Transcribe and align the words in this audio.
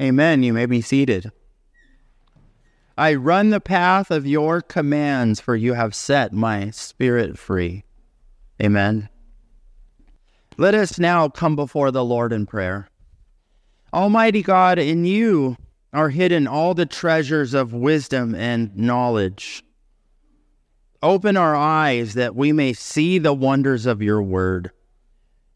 Amen. 0.00 0.42
You 0.42 0.54
may 0.54 0.64
be 0.64 0.80
seated. 0.80 1.30
I 2.96 3.14
run 3.14 3.50
the 3.50 3.60
path 3.60 4.10
of 4.10 4.26
your 4.26 4.62
commands, 4.62 5.40
for 5.40 5.54
you 5.54 5.74
have 5.74 5.94
set 5.94 6.32
my 6.32 6.70
spirit 6.70 7.38
free. 7.38 7.84
Amen. 8.62 9.10
Let 10.56 10.74
us 10.74 10.98
now 10.98 11.28
come 11.28 11.54
before 11.54 11.90
the 11.90 12.04
Lord 12.04 12.32
in 12.32 12.46
prayer. 12.46 12.88
Almighty 13.92 14.42
God, 14.42 14.78
in 14.78 15.04
you 15.04 15.56
are 15.92 16.10
hidden 16.10 16.46
all 16.46 16.74
the 16.74 16.86
treasures 16.86 17.52
of 17.52 17.74
wisdom 17.74 18.34
and 18.34 18.74
knowledge. 18.76 19.64
Open 21.02 21.36
our 21.36 21.56
eyes 21.56 22.14
that 22.14 22.34
we 22.34 22.52
may 22.52 22.72
see 22.72 23.18
the 23.18 23.34
wonders 23.34 23.86
of 23.86 24.02
your 24.02 24.22
word, 24.22 24.70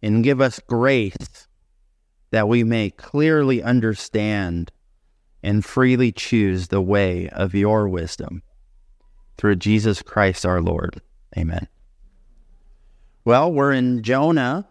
and 0.03 0.25
give 0.25 0.41
us 0.41 0.61
grace 0.67 1.47
that 2.35 2.49
we 2.49 2.65
may 2.65 2.91
clearly 2.91 3.63
understand 3.63 4.73
and 5.45 5.65
freely 5.65 6.11
choose 6.11 6.67
the 6.67 6.81
way 6.81 7.29
of 7.29 7.55
your 7.55 7.89
wisdom. 7.89 8.43
Through 9.39 9.55
Jesus 9.55 10.03
Christ 10.03 10.45
our 10.45 10.61
Lord. 10.61 11.01
Amen. 11.39 11.69
Well, 13.25 13.53
we're 13.53 13.71
in 13.71 14.03
Jonah, 14.03 14.67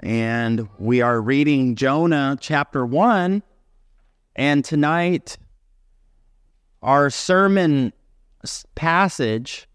and 0.00 0.68
we 0.78 1.00
are 1.00 1.22
reading 1.22 1.74
Jonah 1.74 2.36
chapter 2.38 2.84
1. 2.84 3.42
And 4.36 4.62
tonight, 4.62 5.38
our 6.82 7.08
sermon 7.08 7.94
passage, 8.74 9.66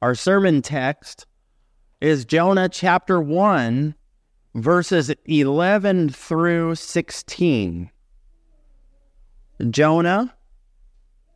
our 0.00 0.14
sermon 0.14 0.62
text, 0.62 1.26
is 2.00 2.24
Jonah 2.24 2.70
chapter 2.70 3.20
1, 3.20 3.94
verses 4.54 5.12
11 5.24 6.10
through 6.10 6.74
16. 6.74 7.90
Jonah 9.70 10.34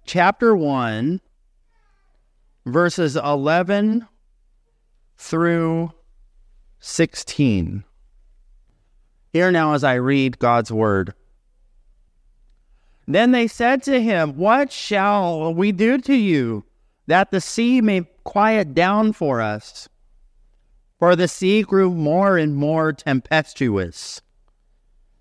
chapter 0.05 0.57
1, 0.57 1.21
verses 2.65 3.17
11 3.17 4.07
through 5.17 5.93
16. 6.81 7.85
Here 9.33 9.51
now 9.51 9.75
as 9.75 9.85
I 9.85 9.95
read 9.95 10.39
God's 10.39 10.73
word. 10.73 11.15
Then 13.07 13.33
they 13.33 13.47
said 13.47 13.83
to 13.85 14.01
him, 14.03 14.37
What 14.37 14.73
shall 14.73 15.55
we 15.55 15.73
do 15.73 15.99
to 15.99 16.15
you, 16.15 16.65
that 17.07 17.31
the 17.31 17.41
sea 17.41 17.81
may 17.81 18.03
quiet 18.25 18.75
down 18.75 19.13
for 19.13 19.41
us? 19.41 19.89
For 20.99 21.15
the 21.15 21.29
sea 21.29 21.63
grew 21.63 21.91
more 21.91 22.39
and 22.39 22.57
more 22.57 22.93
tempestuous. 22.93 24.23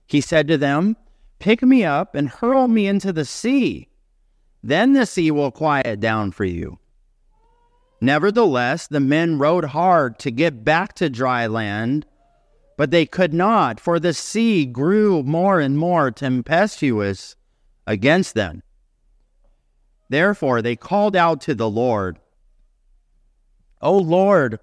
He 0.08 0.22
said 0.22 0.48
to 0.48 0.58
them, 0.58 0.96
Pick 1.40 1.62
me 1.62 1.84
up 1.84 2.16
and 2.16 2.30
hurl 2.30 2.68
me 2.68 2.88
into 2.88 3.12
the 3.12 3.26
sea. 3.26 3.90
Then 4.64 4.94
the 4.94 5.06
sea 5.06 5.32
will 5.32 5.52
quiet 5.52 6.00
down 6.00 6.32
for 6.32 6.46
you. 6.46 6.80
Nevertheless, 8.02 8.88
the 8.88 9.00
men 9.00 9.38
rowed 9.38 9.66
hard 9.66 10.18
to 10.20 10.32
get 10.32 10.64
back 10.64 10.94
to 10.96 11.10
dry 11.10 11.48
land, 11.48 12.06
but 12.78 12.92
they 12.92 13.06
could 13.06 13.34
not, 13.34 13.80
for 13.80 14.00
the 14.00 14.14
sea 14.14 14.66
grew 14.66 15.24
more 15.24 15.60
and 15.60 15.78
more 15.78 16.12
tempestuous 16.12 17.36
against 17.88 18.34
them. 18.34 18.64
Therefore, 20.10 20.62
they 20.62 20.76
called 20.76 21.16
out 21.16 21.42
to 21.42 21.56
the 21.56 21.70
Lord, 21.70 22.20
O 23.82 23.98
Lord, 23.98 24.60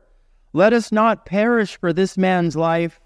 let 0.53 0.73
us 0.73 0.93
not 0.93 1.27
perish 1.27 1.79
for 1.79 1.93
this 1.93 2.19
man's 2.19 2.57
life, 2.57 3.01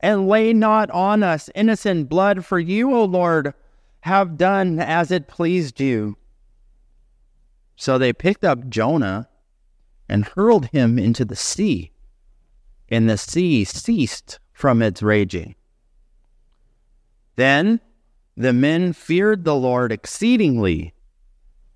and 0.00 0.28
lay 0.28 0.52
not 0.52 0.90
on 0.90 1.22
us 1.22 1.50
innocent 1.54 2.08
blood, 2.08 2.44
for 2.44 2.58
you, 2.58 2.94
O 2.94 3.04
Lord, 3.04 3.54
have 4.00 4.36
done 4.36 4.78
as 4.78 5.10
it 5.10 5.28
pleased 5.28 5.80
you. 5.80 6.16
So 7.76 7.98
they 7.98 8.12
picked 8.12 8.44
up 8.44 8.68
Jonah 8.68 9.28
and 10.08 10.24
hurled 10.24 10.66
him 10.66 10.98
into 10.98 11.24
the 11.24 11.36
sea, 11.36 11.92
and 12.88 13.10
the 13.10 13.18
sea 13.18 13.64
ceased 13.64 14.38
from 14.52 14.80
its 14.80 15.02
raging. 15.02 15.54
Then 17.34 17.80
the 18.36 18.52
men 18.52 18.92
feared 18.92 19.44
the 19.44 19.54
Lord 19.54 19.92
exceedingly, 19.92 20.94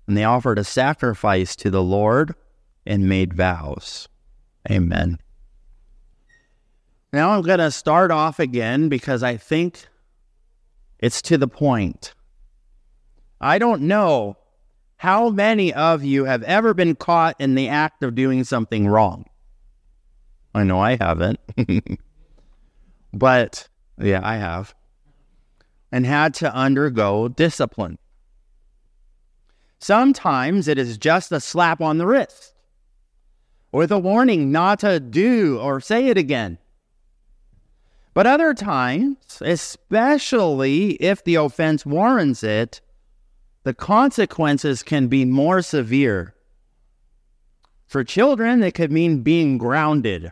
and 0.07 0.17
they 0.17 0.23
offered 0.23 0.57
a 0.57 0.63
sacrifice 0.63 1.55
to 1.57 1.69
the 1.69 1.83
Lord 1.83 2.33
and 2.85 3.07
made 3.07 3.33
vows. 3.33 4.07
Amen. 4.69 5.17
Now 7.13 7.31
I'm 7.31 7.41
going 7.41 7.59
to 7.59 7.71
start 7.71 8.11
off 8.11 8.39
again 8.39 8.89
because 8.89 9.23
I 9.23 9.37
think 9.37 9.87
it's 10.99 11.21
to 11.23 11.37
the 11.37 11.47
point. 11.47 12.13
I 13.39 13.57
don't 13.57 13.81
know 13.83 14.37
how 14.97 15.29
many 15.29 15.73
of 15.73 16.03
you 16.03 16.25
have 16.25 16.43
ever 16.43 16.73
been 16.73 16.95
caught 16.95 17.35
in 17.39 17.55
the 17.55 17.67
act 17.67 18.03
of 18.03 18.15
doing 18.15 18.43
something 18.43 18.87
wrong. 18.87 19.25
I 20.53 20.63
know 20.63 20.79
I 20.79 20.95
haven't. 20.95 21.39
but 23.13 23.67
yeah, 23.99 24.21
I 24.23 24.37
have. 24.37 24.75
And 25.91 26.05
had 26.05 26.33
to 26.35 26.53
undergo 26.53 27.27
discipline. 27.27 27.97
Sometimes 29.79 30.67
it 30.67 30.77
is 30.77 30.97
just 30.97 31.31
a 31.31 31.39
slap 31.39 31.81
on 31.81 31.97
the 31.97 32.05
wrist 32.05 32.50
with 33.71 33.91
a 33.91 33.99
warning 33.99 34.51
not 34.51 34.79
to 34.79 34.99
do 34.99 35.57
or 35.59 35.79
say 35.79 36.07
it 36.07 36.17
again. 36.17 36.57
But 38.13 38.27
other 38.27 38.53
times, 38.53 39.41
especially 39.41 40.91
if 40.95 41.23
the 41.23 41.35
offense 41.35 41.85
warrants 41.85 42.43
it, 42.43 42.81
the 43.63 43.73
consequences 43.73 44.83
can 44.83 45.07
be 45.07 45.23
more 45.23 45.61
severe. 45.61 46.35
For 47.87 48.03
children, 48.03 48.63
it 48.63 48.73
could 48.73 48.91
mean 48.91 49.21
being 49.21 49.57
grounded, 49.57 50.31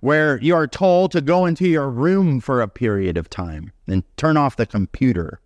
where 0.00 0.40
you 0.40 0.54
are 0.54 0.66
told 0.66 1.12
to 1.12 1.20
go 1.20 1.46
into 1.46 1.66
your 1.66 1.90
room 1.90 2.40
for 2.40 2.60
a 2.60 2.68
period 2.68 3.16
of 3.16 3.30
time 3.30 3.72
and 3.86 4.04
turn 4.16 4.36
off 4.36 4.56
the 4.56 4.66
computer. 4.66 5.40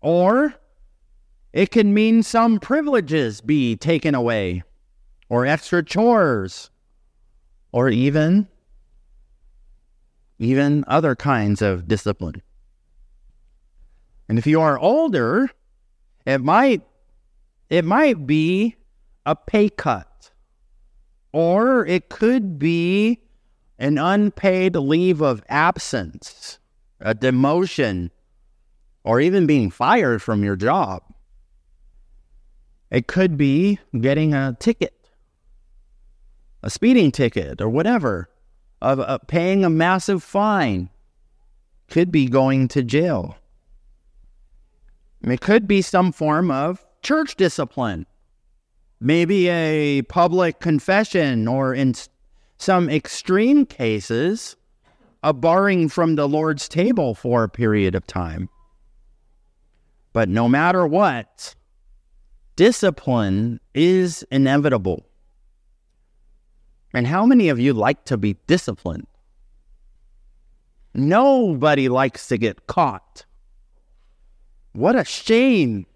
Or 0.00 0.54
it 1.52 1.70
can 1.70 1.92
mean 1.92 2.22
some 2.22 2.60
privileges 2.60 3.40
be 3.40 3.76
taken 3.76 4.14
away, 4.14 4.62
or 5.28 5.46
extra 5.46 5.82
chores, 5.82 6.70
or 7.72 7.88
even 7.88 8.48
even 10.38 10.84
other 10.86 11.14
kinds 11.14 11.60
of 11.60 11.86
discipline. 11.86 12.40
And 14.28 14.38
if 14.38 14.46
you 14.46 14.60
are 14.60 14.78
older, 14.78 15.50
it 16.24 16.40
might 16.40 16.82
it 17.68 17.84
might 17.84 18.26
be 18.26 18.76
a 19.26 19.36
pay 19.36 19.68
cut. 19.68 20.30
Or 21.32 21.86
it 21.86 22.08
could 22.08 22.58
be 22.58 23.20
an 23.78 23.98
unpaid 23.98 24.74
leave 24.74 25.20
of 25.20 25.42
absence, 25.48 26.58
a 27.00 27.14
demotion, 27.14 28.10
or 29.04 29.20
even 29.20 29.46
being 29.46 29.70
fired 29.70 30.20
from 30.20 30.42
your 30.42 30.56
job. 30.56 31.02
It 32.90 33.06
could 33.06 33.36
be 33.36 33.78
getting 33.98 34.34
a 34.34 34.56
ticket, 34.58 34.94
a 36.62 36.70
speeding 36.70 37.12
ticket, 37.12 37.60
or 37.60 37.68
whatever, 37.68 38.28
of 38.82 39.20
paying 39.28 39.64
a 39.64 39.70
massive 39.70 40.22
fine. 40.22 40.90
Could 41.88 42.10
be 42.10 42.26
going 42.26 42.68
to 42.68 42.82
jail. 42.82 43.36
It 45.22 45.40
could 45.40 45.68
be 45.68 45.82
some 45.82 46.12
form 46.12 46.50
of 46.50 46.84
church 47.02 47.36
discipline, 47.36 48.06
maybe 49.00 49.48
a 49.48 50.02
public 50.02 50.60
confession, 50.60 51.46
or 51.46 51.74
in 51.74 51.94
some 52.58 52.88
extreme 52.88 53.66
cases, 53.66 54.56
a 55.22 55.32
barring 55.32 55.88
from 55.88 56.14
the 56.14 56.28
Lord's 56.28 56.68
table 56.68 57.14
for 57.14 57.44
a 57.44 57.48
period 57.48 57.94
of 57.94 58.06
time. 58.06 58.48
But 60.12 60.28
no 60.28 60.48
matter 60.48 60.86
what, 60.86 61.54
discipline 62.60 63.58
is 63.72 64.22
inevitable. 64.30 65.06
And 66.92 67.06
how 67.06 67.24
many 67.24 67.48
of 67.48 67.58
you 67.58 67.72
like 67.72 68.04
to 68.04 68.18
be 68.18 68.36
disciplined? 68.46 69.06
Nobody 70.92 71.88
likes 71.88 72.28
to 72.28 72.36
get 72.36 72.66
caught. 72.66 73.24
What 74.72 74.94
a 74.94 75.06
shame. 75.06 75.86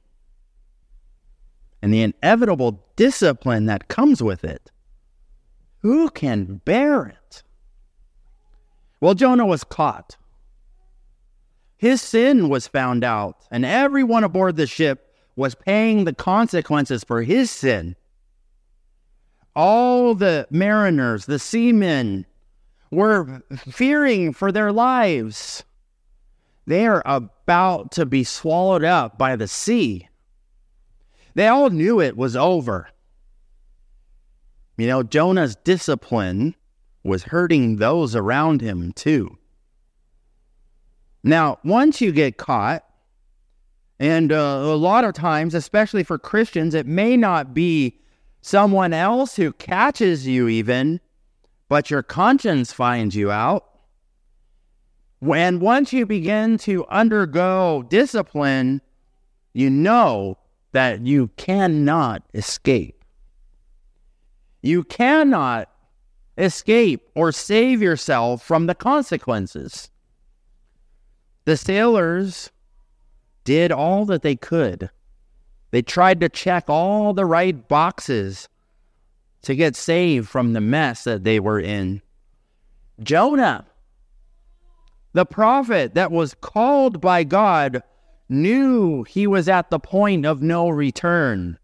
And 1.82 1.92
the 1.92 2.00
inevitable 2.00 2.82
discipline 2.96 3.66
that 3.66 3.88
comes 3.88 4.22
with 4.22 4.42
it. 4.42 4.70
Who 5.80 6.08
can 6.08 6.62
bear 6.64 7.04
it? 7.04 7.42
Well, 9.02 9.12
Jonah 9.12 9.44
was 9.44 9.64
caught. 9.64 10.16
His 11.76 12.00
sin 12.00 12.48
was 12.48 12.66
found 12.66 13.04
out, 13.04 13.44
and 13.50 13.66
everyone 13.66 14.24
aboard 14.24 14.56
the 14.56 14.66
ship 14.66 15.03
was 15.36 15.54
paying 15.54 16.04
the 16.04 16.14
consequences 16.14 17.04
for 17.04 17.22
his 17.22 17.50
sin. 17.50 17.96
All 19.56 20.14
the 20.14 20.46
mariners, 20.50 21.26
the 21.26 21.38
seamen, 21.38 22.26
were 22.90 23.42
fearing 23.70 24.32
for 24.32 24.52
their 24.52 24.72
lives. 24.72 25.64
they 26.66 26.86
are 26.86 27.02
about 27.04 27.92
to 27.92 28.06
be 28.06 28.24
swallowed 28.24 28.84
up 28.84 29.18
by 29.18 29.36
the 29.36 29.48
sea. 29.48 30.08
They 31.34 31.46
all 31.46 31.70
knew 31.70 32.00
it 32.00 32.16
was 32.16 32.36
over. 32.36 32.88
You 34.78 34.86
know, 34.86 35.02
Jonah's 35.02 35.56
discipline 35.56 36.54
was 37.02 37.24
hurting 37.24 37.76
those 37.76 38.16
around 38.16 38.60
him 38.60 38.92
too. 38.92 39.36
Now, 41.22 41.58
once 41.64 42.00
you 42.00 42.12
get 42.12 42.38
caught, 42.38 42.84
and 44.04 44.32
uh, 44.32 44.34
a 44.34 44.76
lot 44.76 45.04
of 45.04 45.14
times, 45.14 45.54
especially 45.54 46.04
for 46.04 46.18
Christians, 46.18 46.74
it 46.74 46.86
may 46.86 47.16
not 47.16 47.54
be 47.54 47.98
someone 48.42 48.92
else 48.92 49.36
who 49.36 49.50
catches 49.54 50.26
you, 50.26 50.46
even, 50.46 51.00
but 51.70 51.90
your 51.90 52.02
conscience 52.02 52.70
finds 52.70 53.16
you 53.16 53.30
out. 53.30 53.64
When 55.20 55.58
once 55.58 55.90
you 55.90 56.04
begin 56.04 56.58
to 56.58 56.84
undergo 56.88 57.82
discipline, 57.88 58.82
you 59.54 59.70
know 59.70 60.36
that 60.72 61.06
you 61.06 61.28
cannot 61.38 62.24
escape. 62.34 63.02
You 64.60 64.84
cannot 64.84 65.70
escape 66.36 67.08
or 67.14 67.32
save 67.32 67.80
yourself 67.80 68.42
from 68.42 68.66
the 68.66 68.74
consequences. 68.74 69.88
The 71.46 71.56
sailors 71.56 72.50
did 73.44 73.70
all 73.70 74.04
that 74.06 74.22
they 74.22 74.36
could. 74.36 74.90
They 75.70 75.82
tried 75.82 76.20
to 76.20 76.28
check 76.28 76.64
all 76.68 77.12
the 77.12 77.26
right 77.26 77.68
boxes 77.68 78.48
to 79.42 79.54
get 79.54 79.76
saved 79.76 80.28
from 80.28 80.52
the 80.52 80.60
mess 80.60 81.04
that 81.04 81.24
they 81.24 81.38
were 81.40 81.60
in. 81.60 82.00
Jonah, 83.02 83.66
the 85.12 85.26
prophet 85.26 85.94
that 85.94 86.10
was 86.10 86.34
called 86.34 87.00
by 87.00 87.24
God, 87.24 87.82
knew 88.28 89.02
he 89.04 89.26
was 89.26 89.48
at 89.48 89.70
the 89.70 89.78
point 89.78 90.24
of 90.24 90.42
no 90.42 90.68
return. 90.68 91.58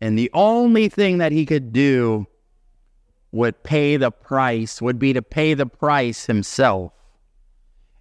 And 0.00 0.18
the 0.18 0.30
only 0.34 0.88
thing 0.88 1.18
that 1.18 1.32
he 1.32 1.46
could 1.46 1.72
do 1.72 2.26
would 3.32 3.62
pay 3.62 3.96
the 3.96 4.10
price, 4.10 4.82
would 4.82 4.98
be 4.98 5.12
to 5.12 5.22
pay 5.22 5.54
the 5.54 5.66
price 5.66 6.26
himself. 6.26 6.92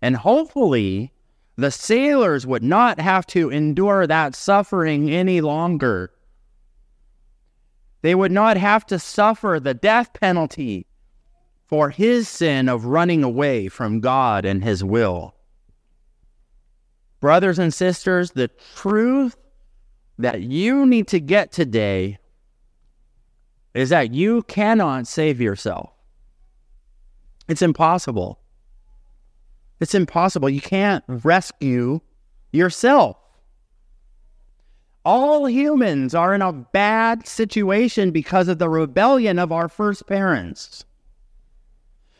And 0.01 0.15
hopefully, 0.15 1.13
the 1.59 1.71
sailors 1.71 2.47
would 2.47 2.63
not 2.63 2.99
have 2.99 3.27
to 3.27 3.49
endure 3.49 4.07
that 4.07 4.33
suffering 4.33 5.09
any 5.09 5.41
longer. 5.41 6.11
They 8.01 8.15
would 8.15 8.31
not 8.31 8.55
have 8.55 8.85
to 8.87 8.97
suffer 8.97 9.59
the 9.61 9.73
death 9.73 10.13
penalty 10.13 10.87
for 11.67 11.89
his 11.89 12.29
sin 12.29 12.69
of 12.69 12.85
running 12.85 13.23
away 13.23 13.67
from 13.67 13.99
God 13.99 14.45
and 14.45 14.63
his 14.63 14.83
will. 14.83 15.35
Brothers 17.19 17.59
and 17.59 17.73
sisters, 17.73 18.31
the 18.31 18.49
truth 18.75 19.35
that 20.17 20.41
you 20.41 20.85
need 20.85 21.07
to 21.09 21.19
get 21.19 21.51
today 21.51 22.17
is 23.73 23.89
that 23.89 24.13
you 24.13 24.43
cannot 24.43 25.07
save 25.07 25.41
yourself. 25.41 25.91
It's 27.49 27.61
impossible. 27.61 28.38
It's 29.79 29.95
impossible. 29.95 30.49
You 30.49 30.61
can't 30.61 31.03
rescue 31.07 32.01
yourself. 32.51 33.17
All 35.05 35.47
humans 35.47 36.13
are 36.13 36.35
in 36.35 36.41
a 36.41 36.51
bad 36.51 37.25
situation 37.27 38.11
because 38.11 38.47
of 38.47 38.59
the 38.59 38.69
rebellion 38.69 39.39
of 39.39 39.51
our 39.51 39.69
first 39.69 40.05
parents. 40.07 40.85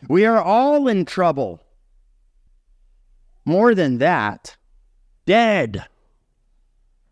We 0.08 0.26
are 0.26 0.42
all 0.42 0.88
in 0.88 1.06
trouble. 1.06 1.62
More 3.44 3.76
than 3.76 3.98
that, 3.98 4.56
dead 5.26 5.86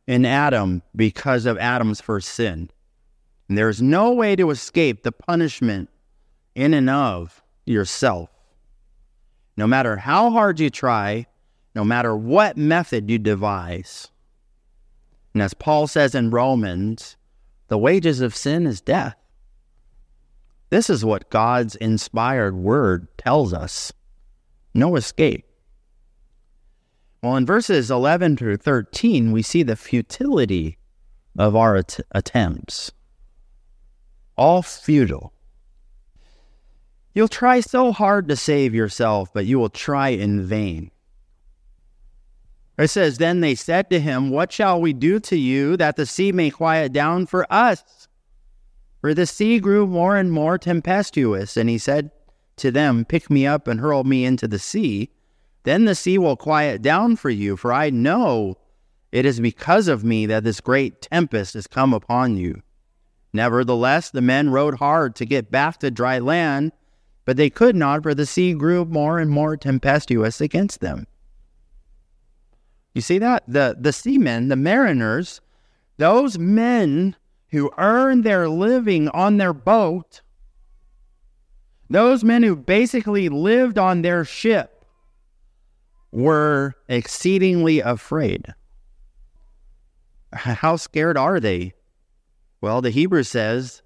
in 0.07 0.25
Adam 0.25 0.81
because 0.95 1.45
of 1.45 1.57
Adam's 1.57 1.99
first 1.99 2.29
sin. 2.29 2.69
And 3.49 3.57
there's 3.57 3.81
no 3.81 4.13
way 4.13 4.35
to 4.35 4.49
escape 4.49 5.03
the 5.03 5.11
punishment 5.11 5.89
in 6.55 6.73
and 6.73 6.89
of 6.89 7.43
yourself. 7.65 8.29
No 9.57 9.67
matter 9.67 9.97
how 9.97 10.29
hard 10.29 10.59
you 10.59 10.69
try, 10.69 11.25
no 11.75 11.83
matter 11.83 12.15
what 12.15 12.57
method 12.57 13.09
you 13.09 13.17
devise. 13.17 14.09
And 15.33 15.41
as 15.41 15.53
Paul 15.53 15.87
says 15.87 16.15
in 16.15 16.29
Romans, 16.29 17.17
the 17.67 17.77
wages 17.77 18.21
of 18.21 18.35
sin 18.35 18.65
is 18.65 18.81
death. 18.81 19.15
This 20.69 20.89
is 20.89 21.03
what 21.03 21.29
God's 21.29 21.75
inspired 21.75 22.55
word 22.55 23.07
tells 23.17 23.53
us 23.53 23.91
no 24.73 24.95
escape. 24.95 25.45
Well, 27.21 27.35
in 27.35 27.45
verses 27.45 27.89
11 27.89 28.37
through 28.37 28.57
13, 28.57 29.31
we 29.31 29.41
see 29.41 29.63
the 29.63 29.75
futility 29.75 30.77
of 31.37 31.55
our 31.55 31.77
at- 31.77 31.99
attempts. 32.11 32.91
All 34.37 34.61
futile. 34.61 35.33
You'll 37.17 37.27
try 37.27 37.61
so 37.61 37.91
hard 37.91 38.27
to 38.27 38.35
save 38.35 38.75
yourself, 38.75 39.33
but 39.33 39.47
you 39.47 39.57
will 39.57 39.69
try 39.69 40.09
in 40.09 40.45
vain. 40.45 40.91
It 42.77 42.89
says, 42.89 43.17
Then 43.17 43.41
they 43.41 43.55
said 43.55 43.89
to 43.89 43.99
him, 43.99 44.29
What 44.29 44.51
shall 44.51 44.79
we 44.79 44.93
do 44.93 45.19
to 45.21 45.35
you 45.35 45.75
that 45.77 45.95
the 45.95 46.05
sea 46.05 46.31
may 46.31 46.51
quiet 46.51 46.93
down 46.93 47.25
for 47.25 47.51
us? 47.51 48.07
For 49.01 49.15
the 49.15 49.25
sea 49.25 49.59
grew 49.59 49.87
more 49.87 50.15
and 50.15 50.31
more 50.31 50.59
tempestuous. 50.59 51.57
And 51.57 51.69
he 51.69 51.79
said 51.79 52.11
to 52.57 52.69
them, 52.69 53.03
Pick 53.03 53.31
me 53.31 53.47
up 53.47 53.67
and 53.67 53.79
hurl 53.79 54.03
me 54.03 54.23
into 54.23 54.47
the 54.47 54.59
sea 54.59 55.09
then 55.67 55.83
the 55.83 55.95
sea 55.95 56.17
will 56.17 56.37
quiet 56.37 56.81
down 56.81 57.17
for 57.17 57.29
you, 57.29 57.57
for 57.57 57.73
I 57.73 57.89
know 57.89 58.55
it 59.11 59.25
is 59.25 59.41
because 59.41 59.89
of 59.89 60.01
me 60.01 60.25
that 60.25 60.45
this 60.45 60.61
great 60.61 61.01
tempest 61.01 61.55
has 61.55 61.67
come 61.67 61.93
upon 61.93 62.37
you. 62.37 62.61
Nevertheless, 63.33 64.09
the 64.09 64.21
men 64.21 64.49
rowed 64.49 64.75
hard 64.75 65.13
to 65.17 65.25
get 65.25 65.51
back 65.51 65.79
to 65.79 65.91
dry 65.91 66.19
land, 66.19 66.71
but 67.27 67.35
they 67.35 67.49
could 67.49 67.75
not, 67.75 68.03
for 68.03 68.15
the 68.15 68.25
sea 68.25 68.53
grew 68.53 68.85
more 68.85 69.19
and 69.19 69.29
more 69.29 69.57
tempestuous 69.57 70.39
against 70.39 70.79
them. 70.79 71.05
You 72.93 73.01
see 73.01 73.17
that? 73.17 73.43
The, 73.49 73.75
the 73.77 73.91
seamen, 73.91 74.47
the 74.47 74.55
mariners, 74.55 75.41
those 75.97 76.39
men 76.39 77.17
who 77.49 77.69
earned 77.77 78.23
their 78.23 78.47
living 78.47 79.09
on 79.09 79.35
their 79.35 79.51
boat, 79.51 80.21
those 81.89 82.23
men 82.23 82.43
who 82.43 82.55
basically 82.55 83.27
lived 83.27 83.77
on 83.77 84.03
their 84.03 84.23
ship, 84.23 84.85
were 86.13 86.75
exceedingly 86.87 87.81
afraid. 87.81 88.53
How 90.31 90.77
scared 90.77 91.17
are 91.17 91.41
they? 91.41 91.73
Well, 92.61 92.81
the 92.81 92.89
Hebrew 92.89 93.23
says 93.23 93.81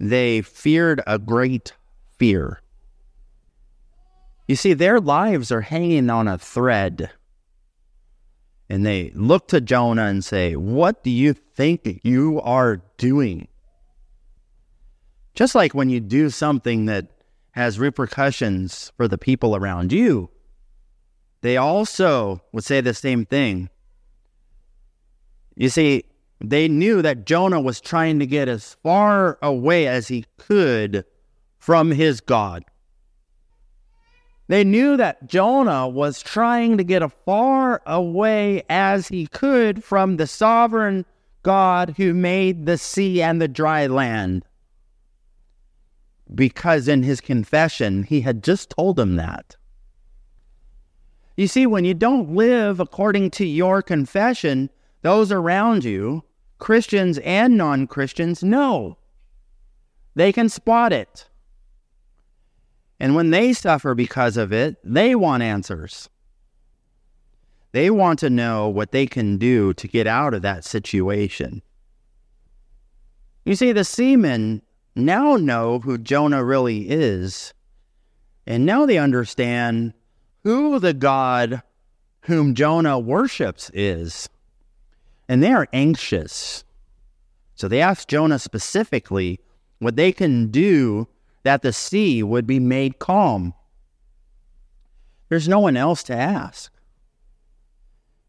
they 0.00 0.42
feared 0.42 1.00
a 1.06 1.20
great 1.20 1.72
fear. 2.18 2.62
You 4.46 4.56
see, 4.56 4.74
their 4.74 5.00
lives 5.00 5.50
are 5.50 5.62
hanging 5.62 6.08
on 6.10 6.28
a 6.28 6.38
thread. 6.38 7.10
And 8.68 8.84
they 8.84 9.10
look 9.14 9.48
to 9.48 9.60
Jonah 9.60 10.06
and 10.06 10.24
say, 10.24 10.56
What 10.56 11.04
do 11.04 11.10
you 11.10 11.32
think 11.32 12.00
you 12.02 12.40
are 12.40 12.82
doing? 12.96 13.48
Just 15.34 15.54
like 15.54 15.74
when 15.74 15.90
you 15.90 16.00
do 16.00 16.30
something 16.30 16.86
that 16.86 17.08
has 17.52 17.78
repercussions 17.78 18.92
for 18.96 19.06
the 19.06 19.18
people 19.18 19.54
around 19.54 19.92
you, 19.92 20.30
they 21.42 21.56
also 21.56 22.42
would 22.52 22.64
say 22.64 22.80
the 22.80 22.94
same 22.94 23.24
thing. 23.24 23.68
You 25.54 25.68
see, 25.68 26.04
they 26.40 26.68
knew 26.68 27.02
that 27.02 27.26
Jonah 27.26 27.60
was 27.60 27.80
trying 27.80 28.18
to 28.18 28.26
get 28.26 28.48
as 28.48 28.76
far 28.82 29.38
away 29.40 29.86
as 29.86 30.08
he 30.08 30.24
could 30.38 31.04
from 31.66 31.90
his 31.90 32.20
God. 32.20 32.64
They 34.46 34.62
knew 34.62 34.96
that 34.98 35.26
Jonah 35.26 35.88
was 35.88 36.22
trying 36.22 36.78
to 36.78 36.84
get 36.84 37.02
as 37.02 37.10
far 37.24 37.82
away 37.84 38.62
as 38.70 39.08
he 39.08 39.26
could 39.26 39.82
from 39.82 40.16
the 40.16 40.28
sovereign 40.28 41.04
God 41.42 41.94
who 41.96 42.14
made 42.14 42.66
the 42.66 42.78
sea 42.78 43.20
and 43.20 43.42
the 43.42 43.48
dry 43.48 43.88
land. 43.88 44.44
Because 46.32 46.86
in 46.86 47.02
his 47.02 47.20
confession, 47.20 48.04
he 48.04 48.20
had 48.20 48.44
just 48.44 48.70
told 48.70 48.94
them 48.94 49.16
that. 49.16 49.56
You 51.36 51.48
see, 51.48 51.66
when 51.66 51.84
you 51.84 51.94
don't 51.94 52.36
live 52.36 52.78
according 52.78 53.32
to 53.32 53.44
your 53.44 53.82
confession, 53.82 54.70
those 55.02 55.32
around 55.32 55.82
you, 55.82 56.22
Christians 56.60 57.18
and 57.24 57.58
non 57.58 57.88
Christians, 57.88 58.44
know. 58.44 58.98
They 60.14 60.32
can 60.32 60.48
spot 60.48 60.92
it. 60.92 61.26
And 62.98 63.14
when 63.14 63.30
they 63.30 63.52
suffer 63.52 63.94
because 63.94 64.36
of 64.36 64.52
it, 64.52 64.76
they 64.82 65.14
want 65.14 65.42
answers. 65.42 66.08
They 67.72 67.90
want 67.90 68.18
to 68.20 68.30
know 68.30 68.68
what 68.68 68.92
they 68.92 69.06
can 69.06 69.36
do 69.36 69.74
to 69.74 69.88
get 69.88 70.06
out 70.06 70.32
of 70.32 70.42
that 70.42 70.64
situation. 70.64 71.62
You 73.44 73.54
see, 73.54 73.72
the 73.72 73.84
seamen 73.84 74.62
now 74.94 75.36
know 75.36 75.80
who 75.80 75.98
Jonah 75.98 76.42
really 76.42 76.88
is, 76.88 77.52
and 78.46 78.64
now 78.64 78.86
they 78.86 78.96
understand 78.96 79.92
who 80.42 80.78
the 80.78 80.94
God 80.94 81.62
whom 82.26 82.54
Jonah 82.54 82.98
worships 82.98 83.70
is. 83.72 84.28
And 85.28 85.42
they 85.42 85.52
are 85.52 85.68
anxious. 85.72 86.64
So 87.54 87.68
they 87.68 87.80
ask 87.80 88.08
Jonah 88.08 88.38
specifically 88.38 89.40
what 89.78 89.96
they 89.96 90.12
can 90.12 90.48
do 90.48 91.08
that 91.46 91.62
the 91.62 91.72
sea 91.72 92.24
would 92.24 92.44
be 92.44 92.58
made 92.58 92.98
calm. 92.98 93.54
There's 95.28 95.46
no 95.46 95.60
one 95.60 95.76
else 95.76 96.02
to 96.02 96.12
ask. 96.12 96.72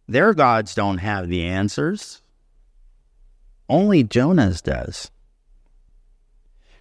Their 0.07 0.36
gods 0.36 0.75
don't 0.75 1.00
have 1.00 1.27
the 1.27 1.43
answers. 1.43 2.21
Only 3.67 4.03
Jonah's 4.03 4.62
does. 4.62 5.09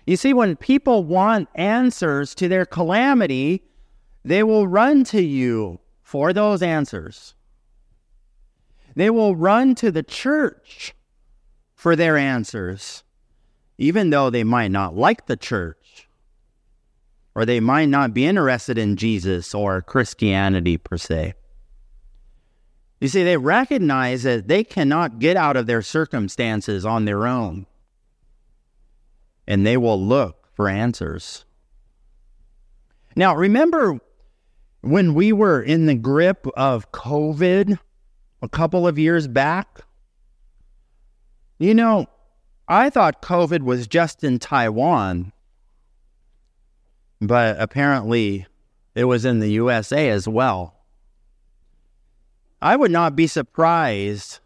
You 0.06 0.18
see, 0.18 0.34
when 0.34 0.56
people 0.56 1.04
want 1.04 1.48
answers 1.54 2.34
to 2.34 2.48
their 2.48 2.66
calamity, 2.66 3.62
they 4.22 4.42
will 4.42 4.68
run 4.68 5.04
to 5.04 5.22
you 5.22 5.80
for 6.02 6.34
those 6.34 6.60
answers. 6.60 7.34
They 8.94 9.08
will 9.08 9.34
run 9.34 9.74
to 9.76 9.90
the 9.90 10.02
church 10.02 10.94
for 11.74 11.96
their 11.96 12.18
answers, 12.18 13.04
even 13.78 14.10
though 14.10 14.28
they 14.28 14.44
might 14.44 14.70
not 14.70 14.94
like 14.94 15.24
the 15.24 15.38
church, 15.38 15.85
or 17.36 17.44
they 17.44 17.60
might 17.60 17.90
not 17.90 18.14
be 18.14 18.24
interested 18.24 18.78
in 18.78 18.96
Jesus 18.96 19.54
or 19.54 19.82
Christianity 19.82 20.78
per 20.78 20.96
se. 20.96 21.34
You 22.98 23.08
see, 23.08 23.24
they 23.24 23.36
recognize 23.36 24.22
that 24.22 24.48
they 24.48 24.64
cannot 24.64 25.18
get 25.18 25.36
out 25.36 25.54
of 25.54 25.66
their 25.66 25.82
circumstances 25.82 26.86
on 26.86 27.04
their 27.04 27.26
own, 27.26 27.66
and 29.46 29.66
they 29.66 29.76
will 29.76 30.02
look 30.02 30.48
for 30.54 30.66
answers. 30.66 31.44
Now, 33.14 33.36
remember 33.36 34.00
when 34.80 35.12
we 35.12 35.30
were 35.30 35.60
in 35.60 35.84
the 35.84 35.94
grip 35.94 36.46
of 36.56 36.90
COVID 36.92 37.78
a 38.40 38.48
couple 38.48 38.88
of 38.88 38.98
years 38.98 39.28
back? 39.28 39.80
You 41.58 41.74
know, 41.74 42.06
I 42.66 42.88
thought 42.88 43.20
COVID 43.20 43.60
was 43.60 43.86
just 43.86 44.24
in 44.24 44.38
Taiwan, 44.38 45.32
but 47.20 47.56
apparently 47.58 48.46
it 48.94 49.04
was 49.04 49.24
in 49.24 49.40
the 49.40 49.50
USA 49.52 50.08
as 50.10 50.26
well. 50.26 50.74
I 52.60 52.76
would 52.76 52.90
not 52.90 53.14
be 53.14 53.26
surprised 53.26 54.40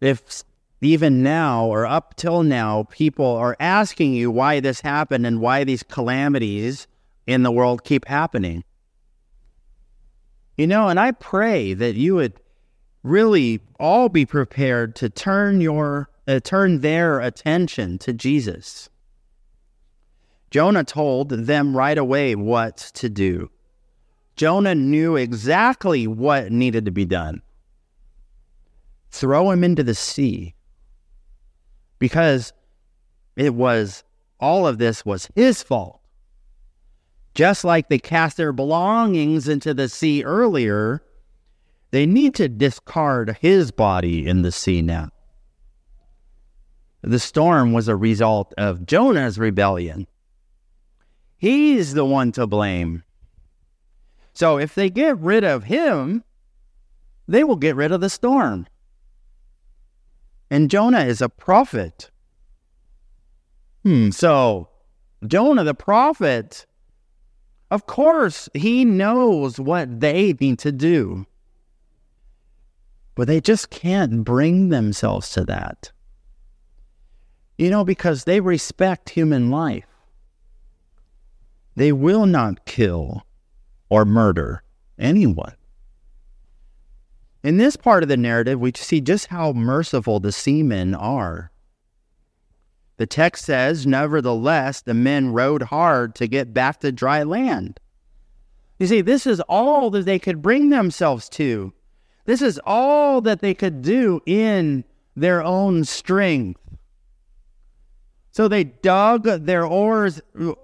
if 0.00 0.44
even 0.80 1.22
now 1.22 1.66
or 1.66 1.86
up 1.86 2.14
till 2.16 2.42
now, 2.42 2.84
people 2.90 3.26
are 3.26 3.56
asking 3.58 4.12
you 4.14 4.30
why 4.30 4.60
this 4.60 4.80
happened 4.80 5.26
and 5.26 5.40
why 5.40 5.64
these 5.64 5.82
calamities 5.82 6.86
in 7.26 7.42
the 7.42 7.52
world 7.52 7.84
keep 7.84 8.06
happening. 8.06 8.64
You 10.56 10.66
know, 10.66 10.88
and 10.88 11.00
I 11.00 11.12
pray 11.12 11.74
that 11.74 11.94
you 11.94 12.14
would 12.16 12.34
really 13.02 13.60
all 13.80 14.08
be 14.08 14.26
prepared 14.26 14.94
to 14.96 15.08
turn 15.08 15.60
your 15.60 16.08
uh, 16.26 16.40
turn 16.40 16.80
their 16.80 17.20
attention 17.20 17.98
to 17.98 18.12
Jesus. 18.12 18.88
Jonah 20.54 20.84
told 20.84 21.30
them 21.30 21.76
right 21.76 21.98
away 21.98 22.36
what 22.36 22.76
to 22.94 23.08
do. 23.08 23.50
Jonah 24.36 24.76
knew 24.76 25.16
exactly 25.16 26.06
what 26.06 26.52
needed 26.52 26.84
to 26.84 26.92
be 26.92 27.04
done. 27.04 27.42
Throw 29.10 29.50
him 29.50 29.64
into 29.64 29.82
the 29.82 29.96
sea. 29.96 30.54
Because 31.98 32.52
it 33.34 33.52
was 33.52 34.04
all 34.38 34.64
of 34.64 34.78
this 34.78 35.04
was 35.04 35.28
his 35.34 35.60
fault. 35.60 35.98
Just 37.34 37.64
like 37.64 37.88
they 37.88 37.98
cast 37.98 38.36
their 38.36 38.52
belongings 38.52 39.48
into 39.48 39.74
the 39.74 39.88
sea 39.88 40.22
earlier, 40.22 41.02
they 41.90 42.06
need 42.06 42.32
to 42.36 42.48
discard 42.48 43.38
his 43.40 43.72
body 43.72 44.24
in 44.24 44.42
the 44.42 44.52
sea 44.52 44.82
now. 44.82 45.10
The 47.02 47.18
storm 47.18 47.72
was 47.72 47.88
a 47.88 47.96
result 47.96 48.54
of 48.56 48.86
Jonah's 48.86 49.36
rebellion. 49.36 50.06
He's 51.44 51.92
the 51.92 52.06
one 52.06 52.32
to 52.32 52.46
blame. 52.46 53.02
So 54.32 54.56
if 54.56 54.74
they 54.74 54.88
get 54.88 55.18
rid 55.18 55.44
of 55.44 55.64
him, 55.64 56.24
they 57.28 57.44
will 57.44 57.56
get 57.56 57.76
rid 57.76 57.92
of 57.92 58.00
the 58.00 58.08
storm. 58.08 58.66
And 60.50 60.70
Jonah 60.70 61.04
is 61.04 61.20
a 61.20 61.28
prophet. 61.28 62.10
Hmm, 63.82 64.08
so 64.08 64.70
Jonah 65.26 65.64
the 65.64 65.74
prophet, 65.74 66.64
of 67.70 67.84
course, 67.84 68.48
he 68.54 68.86
knows 68.86 69.60
what 69.60 70.00
they 70.00 70.32
need 70.40 70.58
to 70.60 70.72
do. 70.72 71.26
But 73.14 73.26
they 73.26 73.42
just 73.42 73.68
can't 73.68 74.24
bring 74.24 74.70
themselves 74.70 75.28
to 75.32 75.44
that. 75.44 75.92
You 77.58 77.68
know, 77.68 77.84
because 77.84 78.24
they 78.24 78.40
respect 78.40 79.10
human 79.10 79.50
life. 79.50 79.93
They 81.76 81.92
will 81.92 82.26
not 82.26 82.64
kill 82.66 83.24
or 83.88 84.04
murder 84.04 84.62
anyone. 84.98 85.54
In 87.42 87.58
this 87.58 87.76
part 87.76 88.02
of 88.02 88.08
the 88.08 88.16
narrative, 88.16 88.58
we 88.58 88.72
see 88.74 89.00
just 89.00 89.26
how 89.26 89.52
merciful 89.52 90.18
the 90.18 90.32
seamen 90.32 90.94
are. 90.94 91.50
The 92.96 93.06
text 93.06 93.44
says, 93.44 93.86
Nevertheless, 93.86 94.80
the 94.80 94.94
men 94.94 95.32
rowed 95.32 95.62
hard 95.62 96.14
to 96.16 96.26
get 96.26 96.54
back 96.54 96.80
to 96.80 96.92
dry 96.92 97.22
land. 97.22 97.80
You 98.78 98.86
see, 98.86 99.00
this 99.00 99.26
is 99.26 99.40
all 99.40 99.90
that 99.90 100.04
they 100.04 100.18
could 100.18 100.42
bring 100.42 100.70
themselves 100.70 101.28
to. 101.30 101.72
This 102.24 102.40
is 102.40 102.60
all 102.64 103.20
that 103.20 103.40
they 103.40 103.52
could 103.52 103.82
do 103.82 104.20
in 104.26 104.84
their 105.14 105.42
own 105.42 105.84
strength. 105.84 106.60
So 108.34 108.48
they 108.48 108.64
dug 108.64 109.22
their 109.22 109.64
oars 109.64 110.20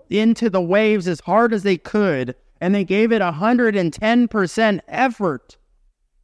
into 0.09 0.51
the 0.51 0.61
waves 0.61 1.07
as 1.07 1.21
hard 1.21 1.53
as 1.53 1.63
they 1.63 1.77
could 1.77 2.35
and 2.61 2.75
they 2.75 2.83
gave 2.83 3.13
it 3.13 3.23
110% 3.23 4.81
effort 4.89 5.57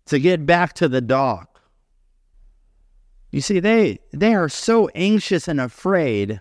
to 0.07 0.19
get 0.19 0.45
back 0.45 0.73
to 0.73 0.89
the 0.89 1.01
dock. 1.01 1.63
You 3.31 3.41
see, 3.41 3.61
they, 3.61 4.01
they 4.13 4.35
are 4.35 4.49
so 4.49 4.89
anxious 4.89 5.47
and 5.47 5.61
afraid 5.61 6.41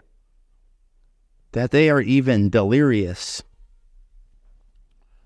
that 1.51 1.69
they 1.69 1.91
are 1.91 2.01
even 2.01 2.49
delirious. 2.49 3.43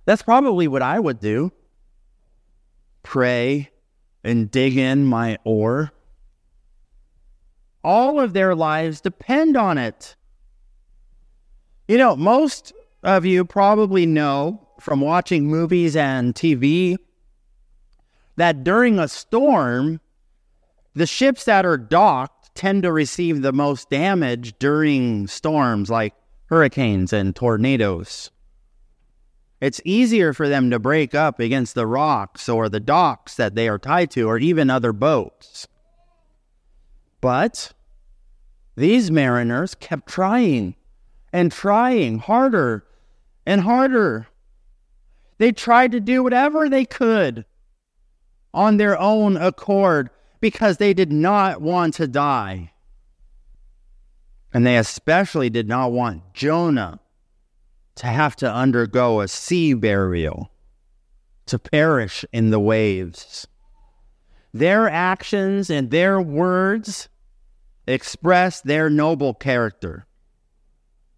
That's 0.03 0.23
probably 0.23 0.67
what 0.67 0.81
I 0.81 0.99
would 0.99 1.21
do 1.21 1.53
pray 3.01 3.69
and 4.25 4.51
dig 4.51 4.75
in 4.75 5.05
my 5.05 5.37
oar. 5.45 5.93
All 7.83 8.19
of 8.19 8.33
their 8.33 8.55
lives 8.55 9.01
depend 9.01 9.55
on 9.55 9.77
it. 9.77 10.15
You 11.87 11.97
know, 11.97 12.15
most 12.15 12.73
of 13.03 13.25
you 13.25 13.45
probably 13.45 14.05
know 14.05 14.67
from 14.79 15.01
watching 15.01 15.47
movies 15.47 15.95
and 15.95 16.35
TV 16.35 16.97
that 18.35 18.63
during 18.63 18.99
a 18.99 19.07
storm, 19.07 19.99
the 20.93 21.07
ships 21.07 21.45
that 21.45 21.65
are 21.65 21.77
docked 21.77 22.53
tend 22.55 22.83
to 22.83 22.91
receive 22.91 23.41
the 23.41 23.53
most 23.53 23.89
damage 23.89 24.53
during 24.59 25.27
storms 25.27 25.89
like 25.89 26.13
hurricanes 26.47 27.13
and 27.13 27.35
tornadoes. 27.35 28.31
It's 29.61 29.81
easier 29.85 30.33
for 30.33 30.49
them 30.49 30.69
to 30.71 30.79
break 30.79 31.15
up 31.15 31.39
against 31.39 31.73
the 31.75 31.87
rocks 31.87 32.49
or 32.49 32.67
the 32.67 32.79
docks 32.81 33.35
that 33.35 33.55
they 33.55 33.69
are 33.69 33.79
tied 33.79 34.11
to, 34.11 34.27
or 34.27 34.37
even 34.37 34.69
other 34.69 34.93
boats. 34.93 35.68
But 37.21 37.73
these 38.75 39.11
mariners 39.11 39.75
kept 39.75 40.07
trying 40.07 40.75
and 41.33 41.51
trying 41.51 42.19
harder 42.19 42.85
and 43.45 43.61
harder. 43.61 44.27
They 45.37 45.51
tried 45.51 45.91
to 45.91 45.99
do 45.99 46.23
whatever 46.23 46.69
they 46.69 46.85
could 46.85 47.45
on 48.53 48.77
their 48.77 48.99
own 48.99 49.37
accord 49.37 50.09
because 50.39 50.77
they 50.77 50.93
did 50.93 51.11
not 51.11 51.61
want 51.61 51.93
to 51.95 52.07
die. 52.07 52.71
And 54.53 54.65
they 54.65 54.77
especially 54.77 55.49
did 55.49 55.67
not 55.67 55.91
want 55.91 56.33
Jonah 56.33 56.99
to 57.95 58.07
have 58.07 58.35
to 58.37 58.51
undergo 58.51 59.19
a 59.19 59.27
sea 59.27 59.73
burial, 59.73 60.49
to 61.45 61.59
perish 61.59 62.23
in 62.31 62.49
the 62.49 62.59
waves. 62.59 63.45
Their 64.53 64.89
actions 64.89 65.69
and 65.69 65.91
their 65.91 66.19
words 66.19 67.09
express 67.87 68.61
their 68.61 68.89
noble 68.89 69.33
character 69.33 70.05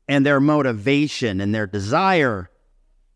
and 0.07 0.25
their 0.25 0.39
motivation 0.39 1.39
and 1.39 1.55
their 1.55 1.67
desire 1.67 2.49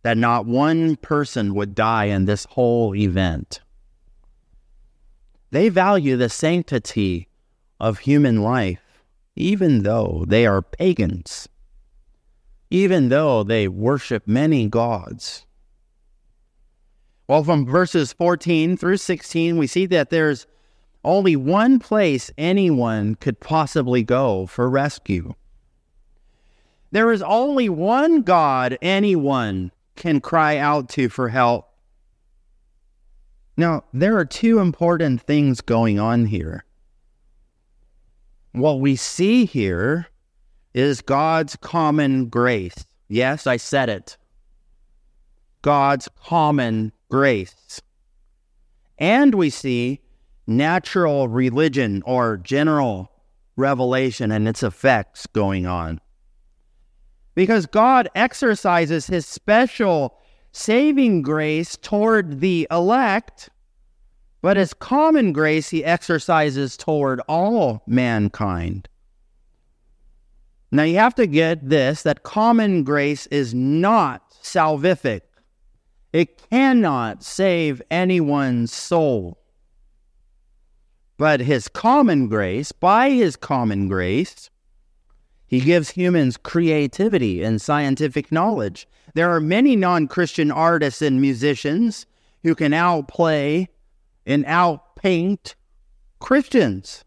that 0.04 0.18
not 0.18 0.46
one 0.46 0.96
person 0.96 1.56
would 1.56 1.76
die 1.76 2.06
in 2.06 2.26
this 2.26 2.46
whole 2.52 2.96
event. 2.96 3.60
They 5.52 5.70
value 5.70 6.16
the 6.16 6.30
sanctity 6.30 7.28
of 7.80 8.00
human 8.00 8.42
life, 8.42 9.04
even 9.36 9.84
though 9.84 10.24
they 10.28 10.46
are 10.46 10.62
pagans, 10.62 11.50
even 12.70 13.10
though 13.10 13.44
they 13.44 13.68
worship 13.68 14.28
many 14.28 14.68
gods. 14.68 15.46
Well, 17.28 17.44
from 17.44 17.66
verses 17.66 18.14
14 18.14 18.78
through 18.78 18.98
16, 18.98 19.58
we 19.58 19.68
see 19.68 19.86
that 19.88 20.10
there's 20.10 20.46
only 21.04 21.36
one 21.36 21.80
place 21.80 22.32
anyone 22.38 23.16
could 23.16 23.40
possibly 23.40 24.04
go 24.04 24.46
for 24.46 24.70
rescue. 24.70 25.34
There 26.92 27.12
is 27.12 27.22
only 27.24 27.68
one 27.68 28.22
God 28.22 28.78
anyone 28.82 29.72
can 29.96 30.22
cry 30.22 30.58
out 30.58 30.90
to 30.90 31.10
for 31.10 31.30
help. 31.30 31.70
Now, 33.58 33.84
there 33.94 34.18
are 34.18 34.26
two 34.26 34.60
important 34.60 35.22
things 35.22 35.62
going 35.62 36.00
on 36.00 36.26
here. 36.26 36.66
What 38.52 38.80
we 38.80 38.96
see 38.96 39.46
here 39.46 40.08
is 40.74 41.02
God's 41.02 41.56
common 41.56 42.28
grace. 42.28 42.86
Yes, 43.08 43.48
I 43.48 43.58
said 43.58 43.90
it. 43.90 44.18
God's 45.62 46.10
common 46.22 46.92
grace. 47.10 47.82
And 48.98 49.36
we 49.36 49.50
see 49.50 50.02
natural 50.48 51.28
religion 51.28 52.02
or 52.06 52.38
general 52.38 53.12
revelation 53.56 54.32
and 54.32 54.48
its 54.48 54.64
effects 54.64 55.28
going 55.28 55.66
on. 55.66 56.00
Because 57.34 57.66
God 57.66 58.10
exercises 58.16 59.08
his 59.08 59.26
special 59.26 60.16
saving 60.52 61.22
grace 61.22 61.76
toward 61.78 62.40
the 62.40 62.68
elect, 62.72 63.50
but 64.42 64.56
his 64.56 64.74
common 64.74 65.34
grace 65.34 65.70
he 65.70 65.84
exercises 65.84 66.78
toward 66.78 67.20
all 67.28 67.84
mankind. 67.88 68.88
Now 70.72 70.84
you 70.84 70.98
have 70.98 71.16
to 71.16 71.28
get 71.28 71.70
this 71.70 72.04
that 72.04 72.24
common 72.24 72.84
grace 72.84 73.28
is 73.28 73.54
not 73.54 74.32
salvific. 74.44 75.22
It 76.16 76.50
cannot 76.50 77.26
save 77.26 77.82
anyone's 77.92 78.72
soul. 78.72 79.38
But 81.18 81.42
his 81.42 81.68
common 81.68 82.30
grace, 82.30 82.72
by 82.72 83.10
his 83.10 83.36
common 83.36 83.90
grace, 83.90 84.50
he 85.46 85.60
gives 85.60 85.90
humans 85.90 86.38
creativity 86.38 87.44
and 87.44 87.62
scientific 87.62 88.32
knowledge. 88.32 88.88
There 89.14 89.30
are 89.30 89.42
many 89.42 89.76
non 89.76 90.08
Christian 90.08 90.52
artists 90.52 91.02
and 91.02 91.20
musicians 91.20 92.06
who 92.44 92.56
can 92.56 92.72
outplay 92.72 93.68
and 94.26 94.46
outpaint 94.46 95.56
Christians. 96.20 97.04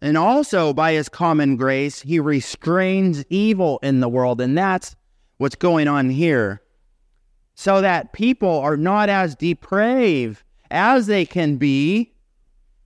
And 0.00 0.16
also, 0.16 0.72
by 0.72 0.92
his 0.92 1.08
common 1.08 1.56
grace, 1.56 2.02
he 2.02 2.20
restrains 2.20 3.24
evil 3.30 3.80
in 3.82 3.98
the 3.98 4.08
world. 4.08 4.40
And 4.40 4.56
that's 4.56 4.94
what's 5.38 5.56
going 5.56 5.88
on 5.88 6.08
here 6.08 6.61
so 7.54 7.80
that 7.80 8.12
people 8.12 8.58
are 8.60 8.76
not 8.76 9.08
as 9.08 9.34
depraved 9.34 10.42
as 10.70 11.06
they 11.06 11.24
can 11.24 11.56
be 11.56 12.12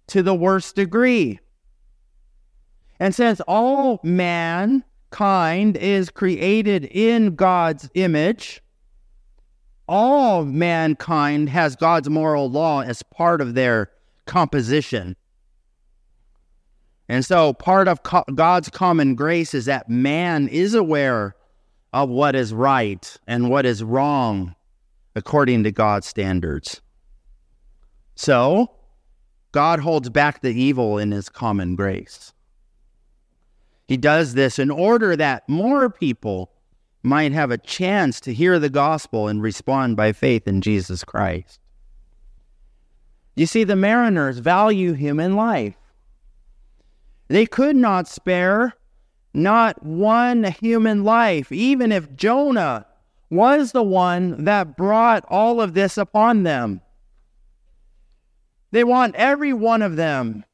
to 0.09 0.23
the 0.23 0.35
worst 0.35 0.77
degree. 0.77 1.39
And 2.99 3.15
since 3.15 3.41
all 3.43 4.01
mankind 4.03 5.77
is 5.77 6.11
created 6.11 6.85
in 6.87 7.35
God's 7.35 7.91
image, 7.95 8.63
all 9.89 10.45
mankind 10.45 11.49
has 11.51 11.77
God's 11.77 12.11
moral 12.11 12.51
law 12.51 12.81
as 12.81 13.03
part 13.03 13.41
of 13.41 13.55
their 13.55 13.91
composition. 14.27 15.17
And 17.09 17.25
so, 17.25 17.53
part 17.53 17.87
of 17.87 18.03
co- 18.03 18.25
God's 18.35 18.69
common 18.69 19.15
grace 19.15 19.55
is 19.55 19.67
that 19.67 19.89
man 19.89 20.49
is 20.49 20.75
aware 20.75 21.37
of 21.93 22.09
what 22.09 22.35
is 22.35 22.53
right 22.53 23.17
and 23.27 23.51
what 23.51 23.67
is 23.67 23.83
wrong 23.83 24.55
according 25.15 25.65
to 25.65 25.73
God's 25.73 26.07
standards. 26.07 26.81
So, 28.15 28.71
God 29.53 29.81
holds 29.81 30.11
back 30.11 30.43
the 30.43 30.53
evil 30.53 30.99
in 30.99 31.13
his 31.13 31.29
common 31.29 31.77
grace. 31.77 32.33
He 33.89 33.97
does 33.97 34.35
this 34.35 34.59
in 34.59 34.71
order 34.71 35.17
that 35.17 35.49
more 35.49 35.89
people 35.89 36.51
might 37.03 37.33
have 37.33 37.51
a 37.51 37.59
chance 37.59 38.21
to 38.21 38.35
hear 38.35 38.59
the 38.59 38.69
gospel 38.69 39.29
and 39.29 39.41
respond 39.41 39.97
by 39.97 40.13
faith 40.13 40.49
in 40.49 40.61
Jesus 40.61 41.05
Christ. 41.05 41.61
You 43.37 43.47
see, 43.47 43.65
the 43.65 43.77
mariners 43.77 44.39
value 44.39 44.95
human 44.95 45.37
life. 45.37 45.77
They 47.29 47.47
could 47.47 47.77
not 47.77 48.09
spare 48.09 48.75
not 49.37 49.83
one 49.83 50.45
human 50.45 51.05
life, 51.05 51.53
even 51.53 51.93
if 51.93 52.17
Jonah 52.17 52.87
was 53.29 53.73
the 53.73 53.83
one 53.83 54.45
that 54.45 54.77
brought 54.77 55.25
all 55.29 55.61
of 55.61 55.75
this 55.75 55.99
upon 55.99 56.43
them. 56.43 56.81
They 58.71 58.83
want 58.83 59.15
every 59.15 59.53
one 59.53 59.83
of 59.83 59.97
them 59.97 60.45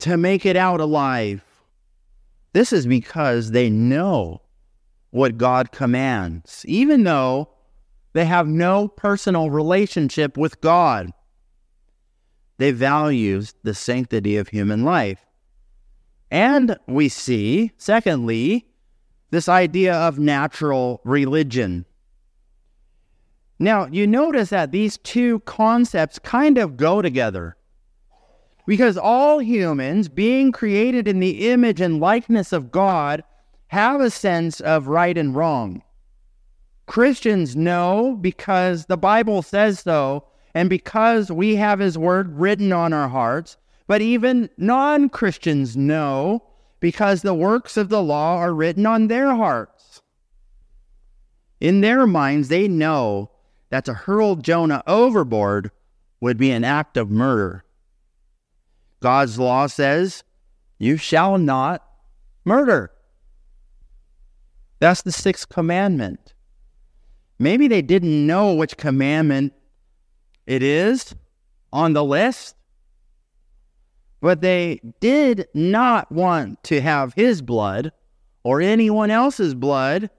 to 0.00 0.16
make 0.16 0.44
it 0.44 0.54
out 0.54 0.80
alive. 0.80 1.42
This 2.52 2.72
is 2.72 2.86
because 2.86 3.52
they 3.52 3.70
know 3.70 4.42
what 5.10 5.38
God 5.38 5.72
commands, 5.72 6.64
even 6.68 7.04
though 7.04 7.48
they 8.12 8.26
have 8.26 8.46
no 8.46 8.88
personal 8.88 9.48
relationship 9.48 10.36
with 10.36 10.60
God. 10.60 11.10
They 12.58 12.72
value 12.72 13.42
the 13.62 13.74
sanctity 13.74 14.36
of 14.36 14.48
human 14.48 14.84
life. 14.84 15.24
And 16.30 16.76
we 16.86 17.08
see, 17.08 17.72
secondly, 17.78 18.66
this 19.30 19.48
idea 19.48 19.94
of 19.94 20.18
natural 20.18 21.00
religion. 21.04 21.84
Now, 23.58 23.86
you 23.86 24.06
notice 24.06 24.50
that 24.50 24.70
these 24.70 24.98
two 24.98 25.40
concepts 25.40 26.18
kind 26.18 26.58
of 26.58 26.76
go 26.76 27.02
together. 27.02 27.56
Because 28.66 28.98
all 28.98 29.40
humans, 29.40 30.08
being 30.08 30.52
created 30.52 31.08
in 31.08 31.20
the 31.20 31.50
image 31.50 31.80
and 31.80 32.00
likeness 32.00 32.52
of 32.52 32.70
God, 32.70 33.24
have 33.68 34.00
a 34.00 34.10
sense 34.10 34.60
of 34.60 34.88
right 34.88 35.16
and 35.16 35.34
wrong. 35.34 35.82
Christians 36.86 37.56
know 37.56 38.16
because 38.20 38.86
the 38.86 38.96
Bible 38.96 39.42
says 39.42 39.80
so, 39.80 40.24
and 40.54 40.70
because 40.70 41.30
we 41.30 41.56
have 41.56 41.78
His 41.78 41.98
Word 41.98 42.38
written 42.38 42.72
on 42.72 42.92
our 42.92 43.08
hearts, 43.08 43.56
but 43.88 44.00
even 44.00 44.50
non 44.56 45.08
Christians 45.08 45.76
know 45.76 46.44
because 46.78 47.22
the 47.22 47.34
works 47.34 47.76
of 47.76 47.88
the 47.88 48.02
law 48.02 48.36
are 48.36 48.54
written 48.54 48.86
on 48.86 49.08
their 49.08 49.34
hearts. 49.34 50.02
In 51.60 51.80
their 51.80 52.06
minds, 52.06 52.46
they 52.46 52.68
know 52.68 53.32
that 53.70 53.84
to 53.86 53.94
hurl 53.94 54.36
Jonah 54.36 54.84
overboard 54.86 55.72
would 56.20 56.36
be 56.36 56.52
an 56.52 56.62
act 56.62 56.96
of 56.96 57.10
murder. 57.10 57.64
God's 59.00 59.38
law 59.38 59.66
says, 59.66 60.22
You 60.78 60.96
shall 60.96 61.38
not 61.38 61.84
murder. 62.44 62.92
That's 64.80 65.02
the 65.02 65.12
sixth 65.12 65.48
commandment. 65.48 66.34
Maybe 67.38 67.68
they 67.68 67.82
didn't 67.82 68.26
know 68.26 68.54
which 68.54 68.76
commandment 68.76 69.52
it 70.46 70.62
is 70.62 71.14
on 71.72 71.92
the 71.92 72.04
list, 72.04 72.54
but 74.20 74.40
they 74.40 74.80
did 75.00 75.46
not 75.54 76.10
want 76.10 76.62
to 76.64 76.80
have 76.80 77.14
his 77.14 77.42
blood 77.42 77.92
or 78.42 78.60
anyone 78.60 79.10
else's 79.10 79.54
blood 79.54 80.10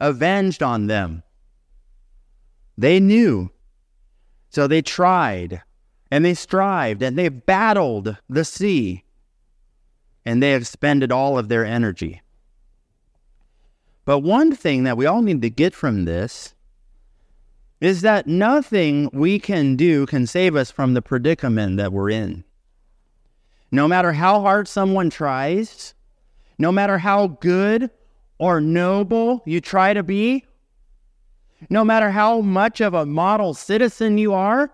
avenged 0.00 0.62
on 0.62 0.86
them. 0.86 1.22
They 2.76 3.00
knew. 3.00 3.50
So 4.50 4.66
they 4.66 4.82
tried 4.82 5.62
and 6.10 6.24
they 6.24 6.34
strived 6.34 7.02
and 7.02 7.18
they 7.18 7.28
battled 7.28 8.16
the 8.28 8.44
sea 8.44 9.04
and 10.24 10.42
they 10.42 10.54
expended 10.54 11.12
all 11.12 11.38
of 11.38 11.48
their 11.48 11.64
energy. 11.64 12.22
But 14.04 14.20
one 14.20 14.54
thing 14.54 14.84
that 14.84 14.96
we 14.96 15.06
all 15.06 15.22
need 15.22 15.42
to 15.42 15.50
get 15.50 15.74
from 15.74 16.04
this 16.04 16.54
is 17.80 18.00
that 18.02 18.26
nothing 18.26 19.10
we 19.12 19.38
can 19.38 19.76
do 19.76 20.06
can 20.06 20.26
save 20.26 20.56
us 20.56 20.70
from 20.70 20.94
the 20.94 21.02
predicament 21.02 21.76
that 21.76 21.92
we're 21.92 22.10
in. 22.10 22.44
No 23.76 23.86
matter 23.86 24.14
how 24.14 24.40
hard 24.40 24.68
someone 24.68 25.10
tries, 25.10 25.92
no 26.56 26.72
matter 26.72 26.96
how 26.96 27.26
good 27.26 27.90
or 28.38 28.58
noble 28.58 29.42
you 29.44 29.60
try 29.60 29.92
to 29.92 30.02
be, 30.02 30.46
no 31.68 31.84
matter 31.84 32.10
how 32.10 32.40
much 32.40 32.80
of 32.80 32.94
a 32.94 33.04
model 33.04 33.52
citizen 33.52 34.16
you 34.16 34.32
are, 34.32 34.72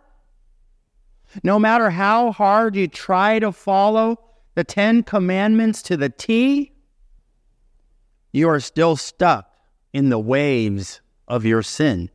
no 1.43 1.59
matter 1.59 1.91
how 1.91 2.31
hard 2.31 2.77
you 2.77 2.87
try 2.87 3.41
to 3.41 3.51
follow 3.51 4.21
the 4.55 4.63
Ten 4.63 5.03
Commandments 5.03 5.83
to 5.83 5.97
the 5.97 6.09
T, 6.09 6.71
you 8.31 8.49
are 8.49 8.61
still 8.61 8.95
stuck 8.95 9.53
in 9.93 10.11
the 10.11 10.21
waves 10.21 11.01
of 11.27 11.45
your 11.45 11.65
sin. 11.65 12.09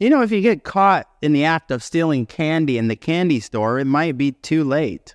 You 0.00 0.08
know, 0.08 0.22
if 0.22 0.32
you 0.32 0.40
get 0.40 0.64
caught 0.64 1.06
in 1.20 1.34
the 1.34 1.44
act 1.44 1.70
of 1.70 1.82
stealing 1.82 2.24
candy 2.24 2.78
in 2.78 2.88
the 2.88 2.96
candy 2.96 3.38
store, 3.38 3.78
it 3.78 3.84
might 3.84 4.16
be 4.16 4.32
too 4.32 4.64
late. 4.64 5.14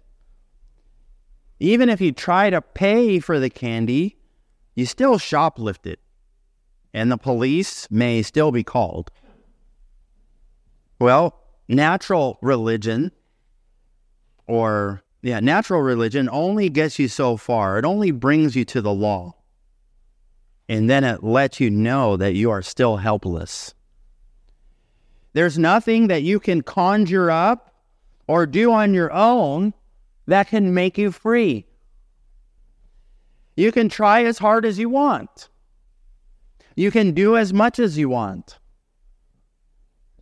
Even 1.59 1.89
if 1.89 1.99
you 1.99 2.11
try 2.11 2.51
to 2.51 2.61
pay 2.61 3.19
for 3.19 3.39
the 3.39 3.49
candy, 3.49 4.17
you 4.75 4.85
still 4.85 5.17
shoplift 5.17 5.87
it, 5.87 5.99
and 6.93 7.11
the 7.11 7.17
police 7.17 7.89
may 7.89 8.21
still 8.21 8.51
be 8.51 8.63
called. 8.63 9.09
Well, 10.99 11.41
natural 11.67 12.37
religion 12.43 13.11
or 14.45 15.01
yeah, 15.23 15.39
natural 15.39 15.81
religion 15.81 16.29
only 16.31 16.69
gets 16.69 16.99
you 16.99 17.07
so 17.07 17.37
far. 17.37 17.79
It 17.79 17.85
only 17.85 18.11
brings 18.11 18.55
you 18.55 18.63
to 18.65 18.81
the 18.81 18.93
law. 18.93 19.33
And 20.69 20.87
then 20.87 21.03
it 21.03 21.23
lets 21.23 21.59
you 21.59 21.71
know 21.71 22.15
that 22.17 22.35
you 22.35 22.51
are 22.51 22.61
still 22.61 22.97
helpless. 22.97 23.73
There's 25.35 25.59
nothing 25.59 26.07
that 26.07 26.23
you 26.23 26.39
can 26.39 26.61
conjure 26.61 27.29
up 27.29 27.75
or 28.25 28.45
do 28.45 28.71
on 28.71 28.93
your 28.93 29.11
own 29.11 29.73
that 30.27 30.47
can 30.47 30.73
make 30.73 30.97
you 30.97 31.11
free. 31.11 31.65
You 33.57 33.73
can 33.73 33.89
try 33.89 34.23
as 34.23 34.37
hard 34.37 34.65
as 34.65 34.79
you 34.79 34.87
want. 34.87 35.49
You 36.77 36.89
can 36.89 37.11
do 37.11 37.35
as 37.35 37.51
much 37.51 37.79
as 37.79 37.97
you 37.97 38.07
want. 38.07 38.59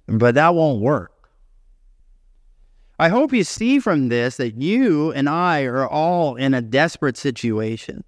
But 0.07 0.33
that 0.33 0.55
won't 0.55 0.81
work. 0.81 1.29
I 2.97 3.09
hope 3.09 3.33
you 3.33 3.43
see 3.43 3.77
from 3.77 4.09
this 4.09 4.37
that 4.37 4.59
you 4.59 5.11
and 5.11 5.29
I 5.29 5.61
are 5.65 5.87
all 5.87 6.35
in 6.37 6.55
a 6.55 6.61
desperate 6.61 7.17
situation. 7.17 8.03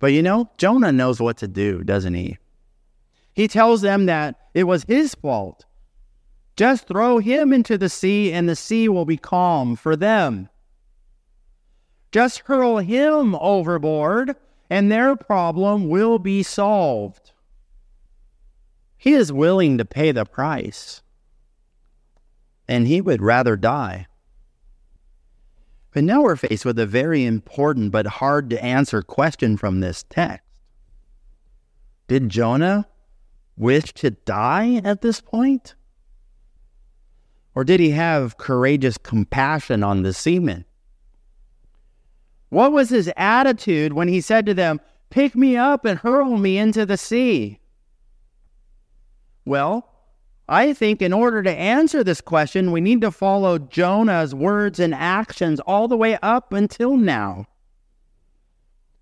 But 0.00 0.08
you 0.08 0.22
know, 0.22 0.50
Jonah 0.58 0.92
knows 0.92 1.18
what 1.18 1.38
to 1.38 1.48
do, 1.48 1.82
doesn't 1.82 2.12
he? 2.12 2.36
He 3.34 3.48
tells 3.48 3.80
them 3.80 4.06
that 4.06 4.36
it 4.54 4.64
was 4.64 4.84
his 4.84 5.14
fault. 5.14 5.64
Just 6.56 6.86
throw 6.86 7.18
him 7.18 7.52
into 7.52 7.78
the 7.78 7.88
sea, 7.88 8.32
and 8.32 8.48
the 8.48 8.56
sea 8.56 8.88
will 8.88 9.04
be 9.04 9.16
calm 9.16 9.76
for 9.76 9.96
them. 9.96 10.48
Just 12.12 12.40
hurl 12.40 12.78
him 12.78 13.34
overboard, 13.36 14.36
and 14.68 14.90
their 14.90 15.16
problem 15.16 15.88
will 15.88 16.18
be 16.18 16.42
solved. 16.42 17.32
He 18.98 19.12
is 19.12 19.32
willing 19.32 19.78
to 19.78 19.84
pay 19.84 20.12
the 20.12 20.24
price, 20.24 21.02
and 22.68 22.86
he 22.86 23.00
would 23.00 23.22
rather 23.22 23.56
die. 23.56 24.06
But 25.92 26.04
now 26.04 26.22
we're 26.22 26.36
faced 26.36 26.64
with 26.64 26.78
a 26.78 26.86
very 26.86 27.24
important 27.24 27.90
but 27.90 28.06
hard 28.06 28.50
to 28.50 28.62
answer 28.62 29.02
question 29.02 29.56
from 29.56 29.80
this 29.80 30.04
text. 30.10 30.44
Did 32.06 32.28
Jonah 32.28 32.86
wish 33.56 33.92
to 33.94 34.10
die 34.10 34.80
at 34.84 35.02
this 35.02 35.20
point? 35.20 35.74
Or 37.54 37.64
did 37.64 37.80
he 37.80 37.90
have 37.90 38.38
courageous 38.38 38.96
compassion 38.96 39.82
on 39.82 40.02
the 40.02 40.12
seamen? 40.12 40.64
What 42.48 42.72
was 42.72 42.90
his 42.90 43.12
attitude 43.16 43.92
when 43.92 44.08
he 44.08 44.20
said 44.20 44.46
to 44.46 44.54
them, 44.54 44.80
Pick 45.10 45.34
me 45.34 45.56
up 45.56 45.84
and 45.84 45.98
hurl 45.98 46.36
me 46.36 46.56
into 46.58 46.86
the 46.86 46.96
sea? 46.96 47.58
Well, 49.44 49.88
I 50.48 50.72
think 50.72 51.00
in 51.00 51.12
order 51.12 51.42
to 51.42 51.50
answer 51.50 52.02
this 52.02 52.20
question, 52.20 52.72
we 52.72 52.80
need 52.80 53.00
to 53.02 53.12
follow 53.12 53.58
Jonah's 53.58 54.34
words 54.34 54.80
and 54.80 54.94
actions 54.94 55.60
all 55.60 55.86
the 55.86 55.96
way 55.96 56.18
up 56.22 56.52
until 56.52 56.96
now. 56.96 57.46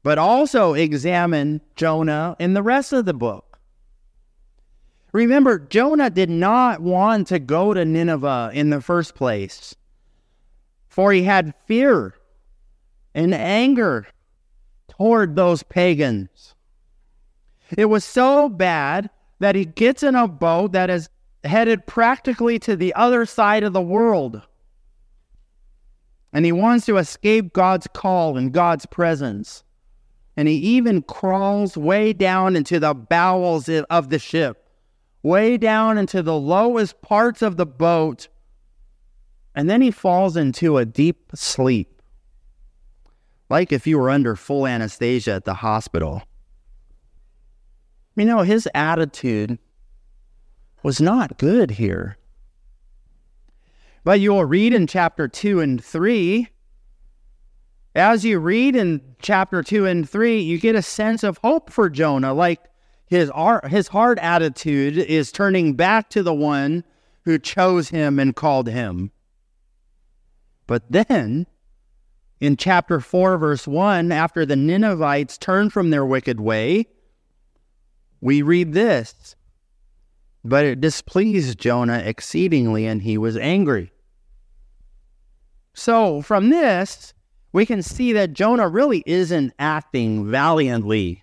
But 0.02 0.18
also 0.18 0.74
examine 0.74 1.62
Jonah 1.74 2.36
in 2.38 2.54
the 2.54 2.62
rest 2.62 2.92
of 2.92 3.06
the 3.06 3.14
book. 3.14 3.47
Remember, 5.12 5.58
Jonah 5.58 6.10
did 6.10 6.30
not 6.30 6.80
want 6.80 7.28
to 7.28 7.38
go 7.38 7.72
to 7.72 7.84
Nineveh 7.84 8.50
in 8.52 8.70
the 8.70 8.80
first 8.80 9.14
place, 9.14 9.74
for 10.88 11.12
he 11.12 11.22
had 11.22 11.54
fear 11.66 12.14
and 13.14 13.34
anger 13.34 14.06
toward 14.88 15.34
those 15.34 15.62
pagans. 15.62 16.54
It 17.76 17.86
was 17.86 18.04
so 18.04 18.48
bad 18.48 19.10
that 19.38 19.54
he 19.54 19.64
gets 19.64 20.02
in 20.02 20.14
a 20.14 20.28
boat 20.28 20.72
that 20.72 20.90
is 20.90 21.08
headed 21.44 21.86
practically 21.86 22.58
to 22.58 22.76
the 22.76 22.94
other 22.94 23.24
side 23.24 23.62
of 23.62 23.72
the 23.72 23.80
world. 23.80 24.42
And 26.32 26.44
he 26.44 26.52
wants 26.52 26.86
to 26.86 26.98
escape 26.98 27.52
God's 27.52 27.86
call 27.92 28.36
and 28.36 28.52
God's 28.52 28.86
presence. 28.86 29.64
And 30.36 30.46
he 30.46 30.56
even 30.56 31.02
crawls 31.02 31.76
way 31.76 32.12
down 32.12 32.54
into 32.54 32.78
the 32.78 32.94
bowels 32.94 33.68
of 33.68 34.10
the 34.10 34.18
ship, 34.18 34.67
way 35.22 35.56
down 35.56 35.98
into 35.98 36.22
the 36.22 36.38
lowest 36.38 37.00
parts 37.02 37.42
of 37.42 37.56
the 37.56 37.66
boat. 37.66 38.28
And 39.54 39.68
then 39.68 39.80
he 39.80 39.90
falls 39.90 40.36
into 40.36 40.76
a 40.76 40.84
deep 40.84 41.32
sleep, 41.34 42.00
like 43.50 43.72
if 43.72 43.86
you 43.86 43.98
were 43.98 44.10
under 44.10 44.36
full 44.36 44.66
anesthesia 44.66 45.32
at 45.32 45.44
the 45.44 45.54
hospital. 45.54 46.22
You 48.14 48.24
know, 48.24 48.42
his 48.42 48.68
attitude 48.74 49.58
was 50.82 51.00
not 51.00 51.38
good 51.38 51.72
here. 51.72 52.16
But 54.04 54.20
you'll 54.20 54.44
read 54.44 54.72
in 54.72 54.86
chapter 54.86 55.28
2 55.28 55.60
and 55.60 55.82
3. 55.82 56.48
As 57.94 58.24
you 58.24 58.38
read 58.38 58.76
in 58.76 59.02
chapter 59.20 59.62
2 59.62 59.86
and 59.86 60.08
3, 60.08 60.40
you 60.40 60.58
get 60.58 60.74
a 60.74 60.82
sense 60.82 61.22
of 61.22 61.38
hope 61.38 61.70
for 61.70 61.90
Jonah. 61.90 62.32
Like 62.32 62.60
his, 63.08 63.30
his 63.68 63.88
heart 63.88 64.18
attitude 64.20 64.98
is 64.98 65.32
turning 65.32 65.74
back 65.74 66.10
to 66.10 66.22
the 66.22 66.34
one 66.34 66.84
who 67.24 67.38
chose 67.38 67.88
him 67.88 68.18
and 68.18 68.34
called 68.36 68.68
him. 68.68 69.10
But 70.66 70.90
then, 70.90 71.46
in 72.40 72.56
chapter 72.56 73.00
4, 73.00 73.38
verse 73.38 73.66
1, 73.66 74.12
after 74.12 74.44
the 74.44 74.56
Ninevites 74.56 75.38
turn 75.38 75.70
from 75.70 75.90
their 75.90 76.04
wicked 76.04 76.40
way, 76.40 76.86
we 78.20 78.42
read 78.42 78.72
this 78.72 79.36
but 80.44 80.64
it 80.64 80.80
displeased 80.80 81.58
Jonah 81.58 81.98
exceedingly, 81.98 82.86
and 82.86 83.02
he 83.02 83.18
was 83.18 83.36
angry. 83.36 83.92
So, 85.74 86.22
from 86.22 86.50
this, 86.50 87.12
we 87.52 87.66
can 87.66 87.82
see 87.82 88.12
that 88.12 88.32
Jonah 88.32 88.68
really 88.68 89.02
isn't 89.06 89.52
acting 89.58 90.30
valiantly. 90.30 91.22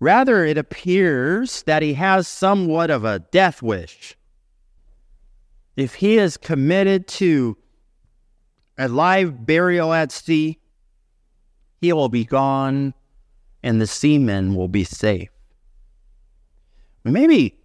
Rather, 0.00 0.44
it 0.44 0.56
appears 0.56 1.62
that 1.64 1.82
he 1.82 1.94
has 1.94 2.28
somewhat 2.28 2.90
of 2.90 3.04
a 3.04 3.18
death 3.18 3.62
wish. 3.62 4.16
If 5.76 5.94
he 5.94 6.18
is 6.18 6.36
committed 6.36 7.06
to 7.08 7.56
a 8.78 8.88
live 8.88 9.44
burial 9.44 9.92
at 9.92 10.12
sea, 10.12 10.58
he 11.80 11.92
will 11.92 12.08
be 12.08 12.24
gone 12.24 12.94
and 13.62 13.80
the 13.80 13.86
seamen 13.86 14.54
will 14.54 14.68
be 14.68 14.84
safe 14.84 15.30
we 17.08 17.10
maybe 17.10 17.58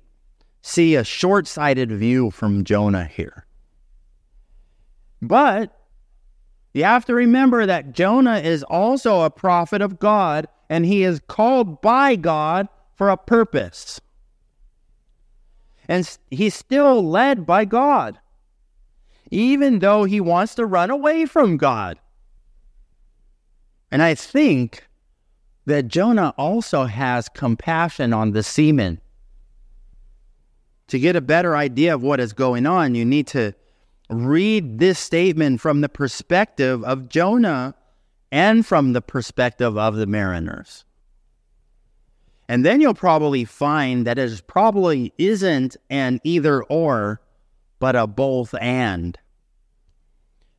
see 0.61 0.95
a 0.95 1.03
short 1.03 1.47
sighted 1.47 1.91
view 1.91 2.31
from 2.31 2.63
Jonah 2.63 3.05
here. 3.05 3.45
But 5.21 5.77
you 6.73 6.85
have 6.85 7.05
to 7.05 7.13
remember 7.13 7.65
that 7.65 7.91
Jonah 7.91 8.37
is 8.37 8.63
also 8.63 9.21
a 9.21 9.29
prophet 9.29 9.81
of 9.81 9.99
God 9.99 10.47
and 10.73 10.87
he 10.87 11.03
is 11.03 11.21
called 11.27 11.81
by 11.81 12.15
God 12.15 12.67
for 12.95 13.11
a 13.11 13.15
purpose. 13.15 14.01
And 15.87 16.17
he's 16.31 16.55
still 16.55 17.07
led 17.07 17.45
by 17.45 17.63
God, 17.63 18.17
even 19.29 19.77
though 19.77 20.05
he 20.05 20.19
wants 20.19 20.55
to 20.55 20.65
run 20.65 20.89
away 20.89 21.27
from 21.27 21.57
God. 21.57 21.99
And 23.91 24.01
I 24.01 24.15
think 24.15 24.87
that 25.67 25.89
Jonah 25.89 26.33
also 26.39 26.85
has 26.85 27.29
compassion 27.29 28.11
on 28.11 28.31
the 28.31 28.41
seamen 28.41 28.99
to 30.87 30.97
get 30.97 31.15
a 31.15 31.21
better 31.21 31.55
idea 31.55 31.93
of 31.93 32.01
what 32.01 32.19
is 32.19 32.33
going 32.33 32.65
on, 32.65 32.95
you 32.95 33.05
need 33.05 33.27
to 33.27 33.53
read 34.09 34.79
this 34.79 34.97
statement 34.97 35.61
from 35.61 35.81
the 35.81 35.89
perspective 35.89 36.83
of 36.83 37.09
Jonah 37.09 37.75
and 38.33 38.65
from 38.65 38.93
the 38.93 39.01
perspective 39.01 39.77
of 39.77 39.95
the 39.95 40.07
mariners. 40.07 40.83
And 42.49 42.65
then 42.65 42.81
you'll 42.81 42.93
probably 42.93 43.45
find 43.45 44.05
that 44.07 44.17
it 44.17 44.41
probably 44.47 45.13
isn't 45.17 45.77
an 45.89 46.19
either 46.23 46.63
or, 46.63 47.21
but 47.79 47.95
a 47.95 48.07
both 48.07 48.55
and. 48.59 49.17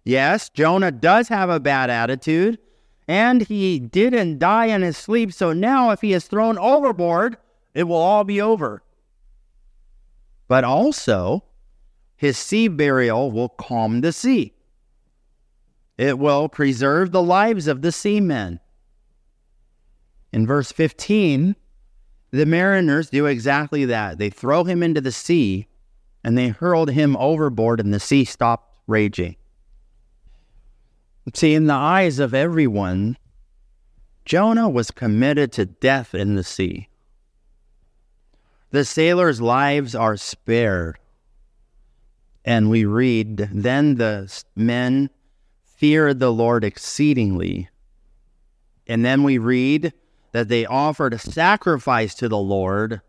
Yes, 0.05 0.49
Jonah 0.49 0.93
does 0.93 1.29
have 1.29 1.51
a 1.51 1.61
bad 1.61 1.91
attitude, 1.91 2.59
and 3.09 3.43
he 3.43 3.81
didn't 3.81 4.39
die 4.39 4.67
in 4.67 4.83
his 4.83 4.97
sleep, 4.97 5.33
so 5.33 5.53
now 5.53 5.91
if 5.91 6.01
he 6.01 6.13
is 6.13 6.27
thrown 6.27 6.57
overboard, 6.59 7.37
it 7.75 7.85
will 7.85 7.97
all 7.97 8.23
be 8.23 8.41
over 8.41 8.85
but 10.49 10.65
also 10.65 11.45
his 12.17 12.39
sea 12.39 12.69
burial 12.69 13.31
will 13.31 13.49
calm 13.49 14.01
the 14.01 14.13
sea. 14.13 14.53
It 15.97 16.19
will 16.19 16.49
preserve 16.49 17.13
the 17.13 17.23
lives 17.23 17.67
of 17.69 17.83
the 17.83 17.93
seamen. 17.93 18.61
In 20.33 20.47
verse 20.47 20.73
15, 20.73 21.55
the 22.33 22.47
mariners 22.47 23.11
do 23.11 23.27
exactly 23.27 23.85
that. 23.85 24.19
They 24.19 24.31
throw 24.31 24.65
him 24.65 24.83
into 24.83 25.01
the 25.01 25.13
sea 25.13 25.69
and 26.25 26.37
they 26.39 26.49
hurled 26.49 26.91
him 26.91 27.17
overboard, 27.19 27.79
and 27.81 27.93
the 27.93 28.01
sea 28.01 28.25
stopped 28.25 28.79
raging. 28.87 29.37
See, 31.35 31.55
in 31.55 31.67
the 31.67 31.75
eyes 31.75 32.19
of 32.19 32.33
everyone, 32.33 33.19
Jonah 34.25 34.71
was 34.71 34.91
committed 34.91 35.53
to 35.53 35.67
death 35.67 36.15
in 36.15 36.35
the 36.35 36.43
sea. 36.43 36.89
the 38.71 38.85
sailors' 38.85 39.41
lives 39.41 39.95
are 39.95 40.17
spared. 40.17 40.99
And 42.45 42.71
we 42.71 42.85
read, 42.85 43.49
Then 43.53 43.95
the 43.95 44.43
men 44.57 45.11
feared 45.85 46.19
the 46.19 46.33
Lord 46.33 46.65
exceedingly. 46.65 47.69
And 48.87 49.05
then 49.05 49.23
we 49.23 49.37
read 49.37 49.93
that 50.33 50.49
they 50.49 50.65
offered 50.65 51.13
a 51.13 51.19
sacrifice 51.19 52.15
to 52.15 52.27
the 52.27 52.39
Lord 52.39 53.03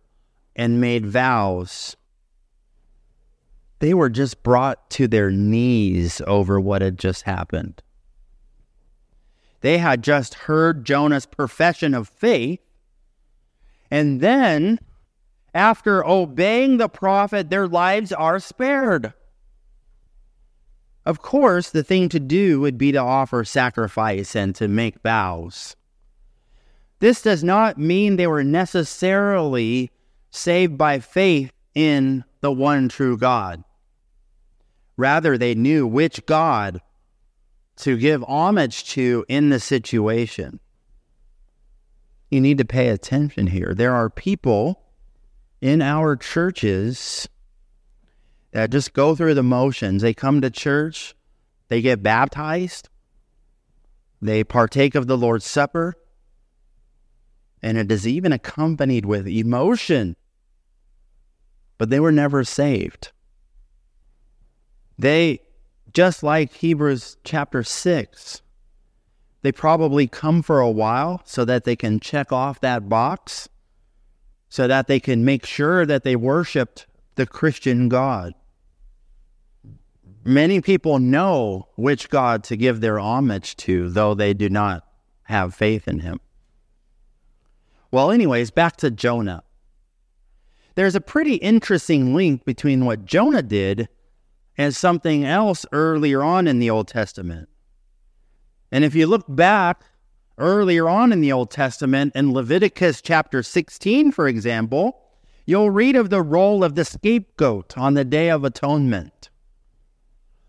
and 0.58 0.82
made 0.82 1.06
vows. 1.06 1.96
They 3.80 3.94
were 3.94 4.10
just 4.10 4.44
brought 4.44 4.90
to 4.90 5.08
their 5.08 5.32
knees 5.32 6.22
over 6.28 6.60
what 6.60 6.82
had 6.82 7.00
just 7.00 7.22
happened. 7.22 7.82
They 9.62 9.78
had 9.78 10.04
just 10.04 10.34
heard 10.34 10.84
Jonah's 10.84 11.26
profession 11.26 11.94
of 11.94 12.10
faith. 12.10 12.60
And 13.90 14.20
then, 14.20 14.80
after 15.54 16.06
obeying 16.06 16.76
the 16.76 16.90
prophet, 16.90 17.50
their 17.50 17.70
lives 17.70 18.12
are 18.12 18.38
spared. 18.38 19.14
Of 21.06 21.22
course, 21.22 21.70
the 21.70 21.84
thing 21.84 22.10
to 22.10 22.20
do 22.20 22.60
would 22.62 22.78
be 22.78 22.92
to 22.92 22.98
offer 22.98 23.44
sacrifice 23.44 24.36
and 24.36 24.56
to 24.56 24.68
make 24.68 25.02
vows. 25.04 25.76
This 27.00 27.22
does 27.22 27.44
not 27.44 27.78
mean 27.78 28.16
they 28.16 28.28
were 28.28 28.44
necessarily 28.44 29.92
saved 30.32 30.78
by 30.78 31.00
faith 31.00 31.52
in 31.76 32.24
the 32.42 32.52
one 32.52 32.90
true 32.90 33.18
God. 33.18 33.64
Rather, 34.98 35.38
they 35.38 35.54
knew 35.54 35.86
which 35.86 36.26
God 36.26 36.82
to 37.78 37.98
give 37.98 38.24
homage 38.24 38.86
to 38.92 39.26
in 39.28 39.50
the 39.50 39.60
situation. 39.60 40.60
You 42.32 42.42
need 42.42 42.58
to 42.58 42.66
pay 42.66 42.90
attention 42.90 43.48
here. 43.48 43.74
There 43.76 43.94
are 43.94 44.10
people 44.10 44.82
in 45.62 45.82
our 45.82 46.16
churches 46.16 47.28
that 48.56 48.70
just 48.70 48.94
go 48.94 49.14
through 49.14 49.34
the 49.34 49.44
motions. 49.44 50.02
They 50.02 50.14
come 50.14 50.40
to 50.40 50.50
church, 50.50 51.14
they 51.68 51.82
get 51.82 52.02
baptized, 52.02 52.88
they 54.22 54.46
partake 54.46 54.96
of 54.96 55.08
the 55.08 55.18
Lord's 55.18 55.46
Supper, 55.46 55.96
and 57.62 57.78
it 57.78 57.92
is 57.92 58.08
even 58.08 58.32
accompanied 58.32 59.06
with 59.06 59.28
emotion. 59.28 60.16
But 61.78 61.90
they 61.90 62.00
were 62.00 62.14
never 62.14 62.46
saved. 62.46 63.12
They, 64.98 65.42
just 65.92 66.24
like 66.24 66.54
Hebrews 66.54 67.18
chapter 67.26 67.62
6, 67.62 68.42
they 69.42 69.52
probably 69.52 70.08
come 70.08 70.42
for 70.42 70.62
a 70.62 70.72
while 70.72 71.22
so 71.26 71.44
that 71.44 71.66
they 71.66 71.76
can 71.76 72.00
check 72.00 72.32
off 72.32 72.62
that 72.62 72.88
box, 72.88 73.50
so 74.48 74.66
that 74.66 74.88
they 74.88 75.02
can 75.02 75.26
make 75.26 75.46
sure 75.46 75.86
that 75.86 76.04
they 76.04 76.16
worshiped 76.16 76.88
the 77.16 77.26
Christian 77.26 77.90
God. 77.90 78.34
Many 80.28 80.60
people 80.60 80.98
know 80.98 81.68
which 81.76 82.10
God 82.10 82.44
to 82.46 82.58
give 82.58 82.82
their 82.82 82.98
homage 82.98 83.56
to, 83.58 83.90
though 83.90 84.16
they 84.16 84.34
do 84.34 84.50
not 84.50 84.84
have 85.24 85.54
faith 85.54 85.88
in 85.88 86.00
him. 86.00 86.20
Well, 87.92 88.10
anyways, 88.10 88.50
back 88.50 88.76
to 88.78 88.90
Jonah. 88.90 89.44
There's 90.74 90.96
a 90.96 91.02
pretty 91.02 91.36
interesting 91.36 92.16
link 92.16 92.44
between 92.44 92.86
what 92.86 93.06
Jonah 93.06 93.44
did 93.44 93.88
and 94.58 94.76
something 94.76 95.24
else 95.24 95.64
earlier 95.72 96.24
on 96.24 96.48
in 96.48 96.58
the 96.58 96.72
Old 96.72 96.88
Testament. 96.88 97.48
And 98.72 98.84
if 98.84 98.96
you 98.96 99.06
look 99.06 99.26
back 99.30 99.84
earlier 100.40 100.90
on 100.90 101.14
in 101.14 101.22
the 101.22 101.32
Old 101.32 101.52
Testament, 101.52 102.14
in 102.16 102.34
Leviticus 102.34 103.00
chapter 103.00 103.44
16, 103.44 104.12
for 104.12 104.28
example, 104.28 105.00
you'll 105.46 105.70
read 105.70 105.96
of 105.96 106.10
the 106.10 106.24
role 106.24 106.64
of 106.64 106.74
the 106.74 106.84
scapegoat 106.84 107.78
on 107.78 107.94
the 107.94 108.04
Day 108.04 108.32
of 108.32 108.44
Atonement. 108.44 109.30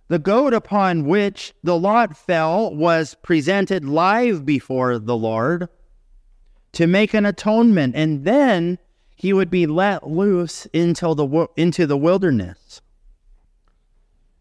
The 0.09 0.19
goat 0.19 0.55
upon 0.55 1.05
which 1.05 1.53
the 1.63 1.77
lot 1.77 2.17
fell 2.17 2.75
was 2.75 3.17
presented 3.23 3.85
live 3.85 4.47
before 4.47 4.99
the 4.99 5.17
Lord 5.17 5.69
to 6.73 6.87
make 6.87 7.15
an 7.15 7.27
atonement, 7.27 7.97
and 7.97 8.25
then 8.25 8.79
he 9.17 9.33
would 9.33 9.51
be 9.51 9.67
let 9.67 10.07
loose 10.07 10.67
into 10.67 11.15
the 11.15 11.49
into 11.57 11.87
the 11.87 11.97
wilderness. 11.97 12.83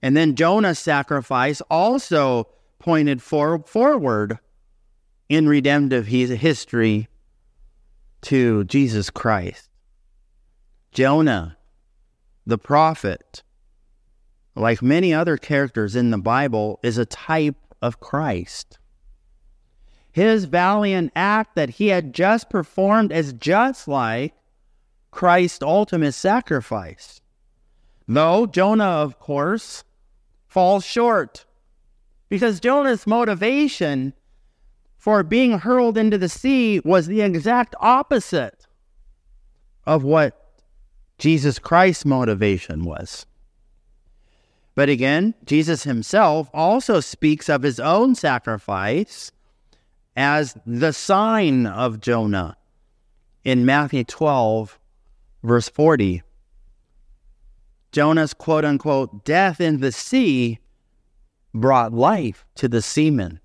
And 0.02 0.16
then 0.16 0.36
Jonah's 0.36 0.78
sacrifice 0.78 1.62
also 1.62 2.48
pointed 2.78 3.24
for, 3.24 3.64
forward 3.64 4.38
in 5.30 5.50
redemptive 5.50 6.06
history 6.06 7.08
to 8.22 8.64
Jesus 8.66 9.10
Christ. 9.10 9.70
Jonah, 10.92 11.58
the 12.46 12.60
prophet, 12.60 13.42
like 14.56 14.82
many 14.82 15.14
other 15.14 15.38
characters 15.38 15.96
in 15.96 16.12
the 16.12 16.18
Bible, 16.18 16.80
is 16.82 16.98
a 16.98 17.06
type 17.06 17.58
of 17.82 18.00
Christ. 18.00 18.80
His 20.12 20.46
valiant 20.46 21.12
act 21.16 21.56
that 21.56 21.72
he 21.72 21.88
had 21.88 22.14
just 22.14 22.50
performed 22.50 23.12
is 23.12 23.34
just 23.34 23.88
like 23.88 24.34
Christ's 25.12 25.62
ultimate 25.62 26.14
sacrifice. 26.14 27.20
Though 28.08 28.46
Jonah, 28.46 28.84
of 28.84 29.20
course, 29.20 29.84
falls 30.48 30.86
short 30.86 31.46
because 32.30 32.60
Jonah's 32.60 33.06
motivation 33.06 34.14
for 34.98 35.22
being 35.24 35.60
hurled 35.60 35.98
into 35.98 36.18
the 36.18 36.30
sea 36.30 36.80
was 36.84 37.08
the 37.08 37.22
exact 37.22 37.76
opposite 37.80 38.66
of 39.86 40.04
what 40.04 40.62
Jesus 41.18 41.60
Christ's 41.60 42.06
motivation 42.06 42.84
was. 42.84 43.26
But 44.76 44.90
again, 44.90 45.34
Jesus 45.46 45.84
himself 45.84 46.50
also 46.54 47.00
speaks 47.00 47.50
of 47.50 47.64
his 47.64 47.80
own 47.80 48.14
sacrifice 48.14 49.32
as 50.16 50.58
the 50.66 50.92
sign 50.92 51.66
of 51.66 52.02
Jonah 52.02 52.58
in 53.44 53.66
Matthew 53.66 54.04
12, 54.04 54.78
verse 55.44 55.70
40. 55.70 56.24
Jonah's 57.94 58.34
quote 58.34 58.66
unquote 58.66 59.24
death 59.24 59.62
in 59.62 59.80
the 59.80 59.94
sea 59.94 60.60
brought 61.54 61.94
life 61.94 62.46
to 62.56 62.68
the 62.68 62.82
seamen. 62.82 63.40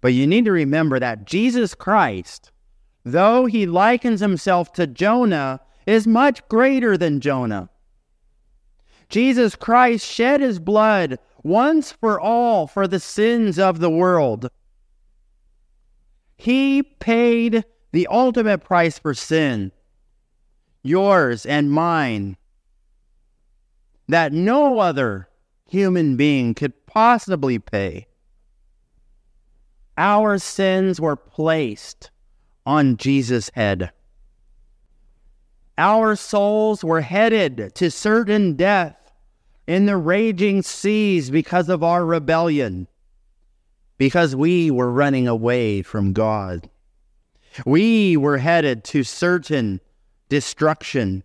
But 0.00 0.14
you 0.14 0.26
need 0.26 0.46
to 0.46 0.52
remember 0.52 0.98
that 0.98 1.26
Jesus 1.26 1.74
Christ, 1.74 2.50
though 3.04 3.44
he 3.44 3.66
likens 3.66 4.20
himself 4.20 4.72
to 4.72 4.86
Jonah, 4.86 5.60
is 5.86 6.06
much 6.06 6.46
greater 6.48 6.96
than 6.96 7.20
Jonah. 7.20 7.68
Jesus 9.12 9.54
Christ 9.54 10.06
shed 10.06 10.40
his 10.40 10.58
blood 10.58 11.18
once 11.42 11.92
for 11.92 12.18
all 12.18 12.66
for 12.66 12.88
the 12.88 12.98
sins 12.98 13.58
of 13.58 13.78
the 13.78 13.90
world. 13.90 14.48
He 16.34 16.82
paid 16.82 17.62
the 17.92 18.06
ultimate 18.10 18.64
price 18.64 18.98
for 18.98 19.12
sin, 19.12 19.70
yours 20.82 21.44
and 21.44 21.70
mine, 21.70 22.38
that 24.08 24.32
no 24.32 24.78
other 24.78 25.28
human 25.68 26.16
being 26.16 26.54
could 26.54 26.86
possibly 26.86 27.58
pay. 27.58 28.06
Our 29.98 30.38
sins 30.38 30.98
were 30.98 31.16
placed 31.16 32.10
on 32.64 32.96
Jesus' 32.96 33.50
head. 33.52 33.92
Our 35.76 36.16
souls 36.16 36.82
were 36.82 37.02
headed 37.02 37.74
to 37.74 37.90
certain 37.90 38.56
death 38.56 38.96
in 39.66 39.86
the 39.86 39.96
raging 39.96 40.62
seas 40.62 41.30
because 41.30 41.68
of 41.68 41.82
our 41.82 42.04
rebellion 42.04 42.88
because 44.02 44.34
we 44.34 44.68
were 44.68 44.90
running 44.90 45.28
away 45.28 45.80
from 45.80 46.12
God. 46.12 46.68
We 47.64 48.16
were 48.16 48.38
headed 48.38 48.82
to 48.86 49.04
certain 49.04 49.80
destruction. 50.28 51.22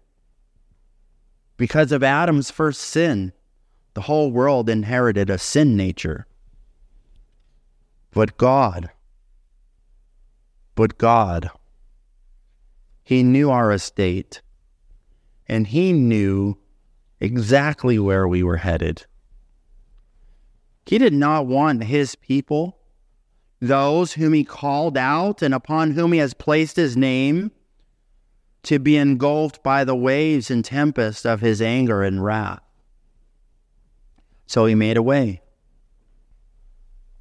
Because 1.55 1.91
of 1.91 2.03
Adam's 2.03 2.51
first 2.51 2.81
sin, 2.81 3.33
the 3.95 4.01
whole 4.01 4.29
world 4.29 4.69
inherited 4.69 5.31
a 5.31 5.39
sin 5.39 5.75
nature. 5.75 6.27
But 8.11 8.37
God, 8.37 8.91
but 10.75 10.99
God, 10.99 11.49
He 13.03 13.23
knew 13.23 13.49
our 13.49 13.71
estate, 13.71 14.43
and 15.47 15.65
He 15.65 15.93
knew 15.93 16.59
exactly 17.19 17.97
where 17.99 18.27
we 18.27 18.43
were 18.43 18.57
headed. 18.57 19.05
He 20.85 20.97
did 20.97 21.13
not 21.13 21.47
want 21.47 21.83
his 21.83 22.15
people, 22.15 22.77
those 23.59 24.13
whom 24.13 24.33
he 24.33 24.43
called 24.43 24.97
out 24.97 25.41
and 25.41 25.53
upon 25.53 25.91
whom 25.91 26.13
he 26.13 26.19
has 26.19 26.33
placed 26.33 26.75
his 26.75 26.95
name, 26.95 27.51
to 28.63 28.79
be 28.79 28.97
engulfed 28.97 29.63
by 29.63 29.83
the 29.83 29.95
waves 29.95 30.51
and 30.51 30.63
tempest 30.63 31.25
of 31.25 31.41
his 31.41 31.61
anger 31.61 32.03
and 32.03 32.23
wrath. 32.23 32.61
So 34.45 34.65
he 34.65 34.75
made 34.75 34.97
a 34.97 35.03
way. 35.03 35.41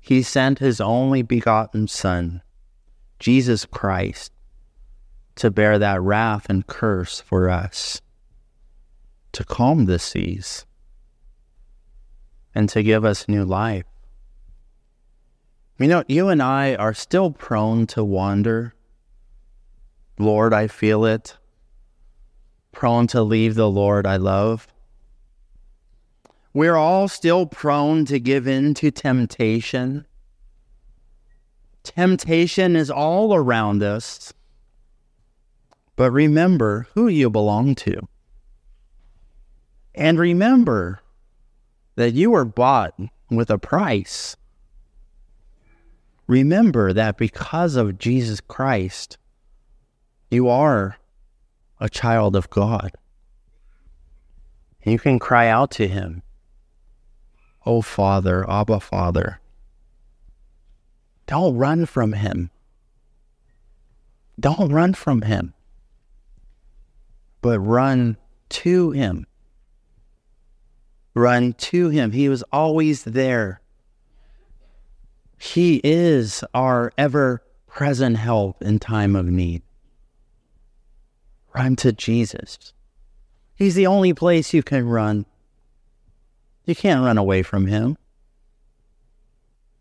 He 0.01 0.23
sent 0.23 0.61
his 0.61 0.81
only 0.81 1.23
begotten 1.23 1.89
Son, 1.89 2.43
Jesus 3.19 3.65
Christ, 3.65 4.33
to 5.37 5.51
bear 5.51 5.79
that 5.79 6.01
wrath 6.01 6.47
and 6.49 6.67
curse 6.67 7.21
for 7.21 7.51
us, 7.51 8.01
to 9.37 9.45
calm 9.45 9.85
the 9.85 9.99
seas, 9.99 10.65
and 12.55 12.71
to 12.71 12.83
give 12.83 13.05
us 13.05 13.29
new 13.29 13.45
life. 13.45 13.85
You 15.79 15.89
know, 15.89 16.05
you 16.09 16.29
and 16.29 16.43
I 16.43 16.75
are 16.75 16.95
still 16.95 17.33
prone 17.33 17.87
to 17.89 18.03
wander. 18.03 18.75
Lord, 20.19 20.55
I 20.55 20.69
feel 20.69 21.05
it. 21.05 21.37
Prone 22.73 23.09
to 23.09 23.23
leave 23.23 23.57
the 23.57 23.69
Lord 23.69 24.07
I 24.07 24.17
love. 24.17 24.69
We're 26.55 26.77
all 26.77 27.07
still 27.07 27.45
prone 27.45 28.07
to 28.07 28.19
give 28.19 28.49
in 28.49 28.73
to 28.73 28.91
temptation. 28.91 30.07
Temptation 31.83 32.75
is 32.75 32.91
all 32.91 33.35
around 33.35 33.83
us. 33.83 34.33
But 35.95 36.11
remember 36.11 36.87
who 36.95 37.09
you 37.09 37.29
belong 37.29 37.75
to. 37.75 38.09
And 39.97 40.19
remember 40.19 41.01
that 41.97 42.13
you 42.13 42.31
were 42.31 42.45
bought 42.45 42.95
with 43.31 43.51
a 43.51 43.59
price. 43.59 44.37
Remember 46.27 46.93
that 46.93 47.17
because 47.17 47.77
of 47.77 47.99
Jesus 47.99 48.41
Christ, 48.41 49.17
you 50.31 50.49
are 50.49 50.99
a 51.81 51.89
child 51.89 52.37
of 52.37 52.51
God. 52.51 52.93
You 54.85 54.99
can 54.99 55.19
cry 55.19 55.49
out 55.49 55.71
to 55.73 55.89
Him, 55.89 56.23
Oh 57.65 57.83
Father, 57.83 58.49
Abba 58.49 58.81
Father. 58.81 59.41
Don't 61.27 61.57
run 61.57 61.87
from 61.87 62.13
Him. 62.13 62.51
Don't 64.39 64.71
run 64.71 64.95
from 64.95 65.23
Him 65.23 65.55
but 67.47 67.61
run 67.61 68.17
to 68.49 68.91
him. 68.91 69.25
Run 71.17 71.55
to 71.55 71.89
him. 71.89 72.13
He 72.13 72.29
was 72.29 72.43
always 72.53 73.05
there. 73.05 73.63
He 75.39 75.81
is 75.83 76.45
our 76.53 76.93
ever 76.99 77.43
present 77.67 78.19
help 78.19 78.61
in 78.63 78.79
time 78.79 79.17
of 79.17 79.25
need. 79.25 79.63
Run 81.55 81.75
to 81.77 81.93
Jesus. 81.93 82.75
He's 83.55 83.75
the 83.75 83.87
only 83.87 84.13
place 84.13 84.53
you 84.53 84.63
can 84.63 84.87
run. 84.87 85.25
You 86.67 86.75
can't 86.75 87.03
run 87.03 87.17
away 87.17 87.43
from 87.43 87.67
him. 87.67 87.97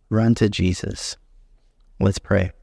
Run 0.09 0.35
to 0.35 0.47
Jesus. 0.47 1.17
Let's 1.99 2.19
pray. 2.19 2.53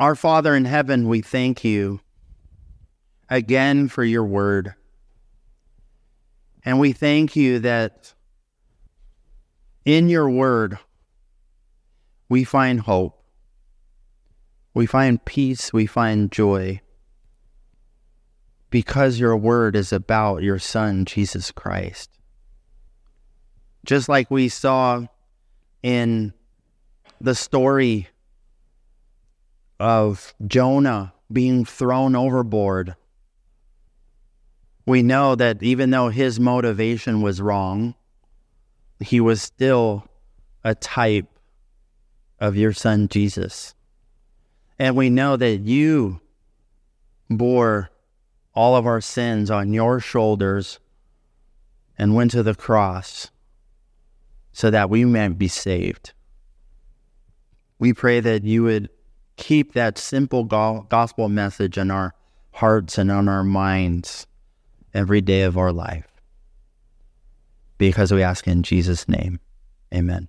Our 0.00 0.14
Father 0.14 0.56
in 0.56 0.64
heaven, 0.64 1.06
we 1.06 1.20
thank 1.20 1.64
you 1.64 2.00
again 3.28 3.88
for 3.88 4.04
your 4.04 4.24
word. 4.24 4.74
And 6.68 6.78
we 6.78 6.92
thank 6.92 7.34
you 7.34 7.60
that 7.60 8.12
in 9.86 10.10
your 10.10 10.28
word 10.28 10.78
we 12.28 12.44
find 12.44 12.80
hope, 12.80 13.24
we 14.74 14.84
find 14.84 15.24
peace, 15.24 15.72
we 15.72 15.86
find 15.86 16.30
joy, 16.30 16.82
because 18.68 19.18
your 19.18 19.34
word 19.34 19.76
is 19.76 19.94
about 19.94 20.42
your 20.42 20.58
Son, 20.58 21.06
Jesus 21.06 21.50
Christ. 21.50 22.10
Just 23.86 24.10
like 24.10 24.30
we 24.30 24.50
saw 24.50 25.06
in 25.82 26.34
the 27.18 27.34
story 27.34 28.08
of 29.80 30.34
Jonah 30.46 31.14
being 31.32 31.64
thrown 31.64 32.14
overboard 32.14 32.94
we 34.88 35.02
know 35.02 35.34
that 35.34 35.62
even 35.62 35.90
though 35.90 36.08
his 36.08 36.40
motivation 36.40 37.20
was 37.20 37.42
wrong, 37.42 37.94
he 39.00 39.20
was 39.20 39.42
still 39.42 40.08
a 40.64 40.74
type 40.74 41.26
of 42.40 42.56
your 42.56 42.72
son 42.72 43.06
Jesus. 43.08 43.74
And 44.78 44.96
we 44.96 45.10
know 45.10 45.36
that 45.36 45.58
you 45.58 46.20
bore 47.28 47.90
all 48.54 48.76
of 48.76 48.86
our 48.86 49.02
sins 49.02 49.50
on 49.50 49.74
your 49.74 50.00
shoulders 50.00 50.80
and 51.98 52.14
went 52.14 52.30
to 52.30 52.42
the 52.42 52.54
cross 52.54 53.30
so 54.52 54.70
that 54.70 54.88
we 54.88 55.04
might 55.04 55.36
be 55.36 55.48
saved. 55.48 56.14
We 57.78 57.92
pray 57.92 58.20
that 58.20 58.42
you 58.42 58.62
would 58.62 58.88
keep 59.36 59.74
that 59.74 59.98
simple 59.98 60.44
gospel 60.44 61.28
message 61.28 61.76
in 61.76 61.90
our 61.90 62.14
hearts 62.52 62.96
and 62.96 63.12
on 63.12 63.28
our 63.28 63.44
minds 63.44 64.26
every 64.94 65.20
day 65.20 65.42
of 65.42 65.56
our 65.58 65.72
life. 65.72 66.06
Because 67.78 68.12
we 68.12 68.22
ask 68.22 68.46
in 68.48 68.62
Jesus' 68.62 69.08
name, 69.08 69.40
amen. 69.94 70.28